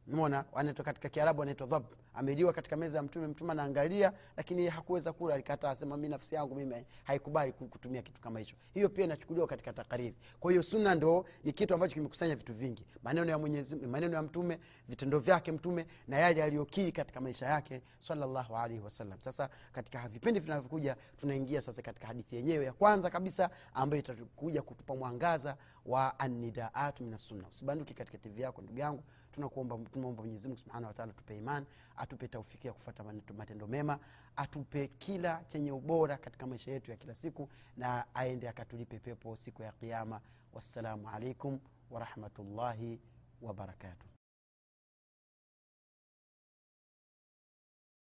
Mona 0.07 0.45
wanaitwa 0.53 0.85
katika 0.85 1.09
kiarabu 1.09 1.41
wanaitwa 1.41 1.67
dhab 1.67 1.85
ameliwa 2.15 2.53
katika 2.53 2.77
meza 2.77 2.97
ya 2.99 3.03
mtume. 3.03 3.27
Mtume 3.27 3.53
anaangalia 3.53 4.13
lakini 4.37 4.61
yeye 4.61 4.71
hakuweza 4.71 5.13
kula. 5.13 5.35
Alikataa 5.35 5.71
asema 5.71 5.97
mi 5.97 6.09
nafsi 6.09 6.35
yangu 6.35 6.55
mimi 6.55 6.87
haikubali 7.05 7.53
kutumia 7.53 8.03
kitu 8.03 8.21
kama 8.21 8.39
hicho. 8.39 8.57
Hiyo 8.75 8.89
pia 8.89 9.05
inachukuliwa 9.05 9.47
katika 9.47 9.73
takariri 9.73 10.15
kwa 10.41 10.51
hiyo 10.51 10.63
sunna 10.63 10.95
ndo 10.95 11.25
ni 11.45 11.53
kitu 11.53 11.75
ambacho 11.75 11.95
kimekusanya 11.95 12.37
vitu 12.37 12.55
vingi. 12.55 12.87
Maneno 13.03 13.31
ya 13.31 13.39
mwenyezi 13.39 13.77
maneno 13.77 14.15
ya 14.17 14.23
mtume 14.23 14.59
vitendo 14.89 15.19
vyake 15.19 15.53
mtume 15.53 15.87
na 16.09 16.19
yale 16.19 16.43
aliyokii 16.43 16.93
katika 16.93 17.21
maisha 17.21 17.47
yake 17.47 17.83
salllahu 17.99 18.57
alaihi 18.57 18.83
wasallam. 18.83 19.21
Sasa 19.21 19.49
katika 19.73 20.09
vipindi 20.09 20.41
vinavyokuja 20.41 20.97
tunaingia 21.17 21.61
sasa 21.61 21.83
katika 21.83 22.07
hadithi 22.07 22.37
yenyewe 22.37 22.65
ya 22.65 22.73
kwanza 22.73 23.11
kabisa 23.11 23.51
ambayo 23.75 24.01
itakuja 24.01 24.63
kutupa 24.63 24.97
mwangaza 24.97 25.57
wa 25.87 26.19
anidaatu 26.19 27.05
min 27.05 27.17
usibanduki 27.49 27.95
katika 27.95 28.19
tv 28.19 28.41
yako 28.43 28.63
ndugu 28.63 28.79
yangu 28.79 29.03
tunakuomba 29.35 29.77
tunaomba 29.93 30.23
mwenyezi 30.23 30.49
mungu 30.49 30.61
subhanahu 30.61 30.87
wataala 30.87 31.13
atupe 31.13 31.37
iman 31.37 31.67
atupe 31.97 32.29
taufiki 32.29 32.67
ya 32.67 32.73
kufata 32.73 33.05
matendo 33.39 33.67
mema 33.67 33.99
atupe 34.37 34.89
kila 34.89 35.45
chenye 35.49 35.73
ubora 35.73 36.17
katika 36.17 36.47
maisha 36.47 36.73
yetu 36.73 36.91
ya 36.91 36.97
kila 36.97 37.15
siku 37.15 37.49
na 37.77 38.15
aende 38.15 38.49
akatulipe 38.49 38.99
pepo 38.99 39.37
siku 39.37 39.63
ya 39.63 39.73
kiama 39.73 40.21
wassalamu 40.53 41.09
alaikum 41.09 41.59
warahmatullahi 41.91 43.01
wabarakatuh 43.43 44.14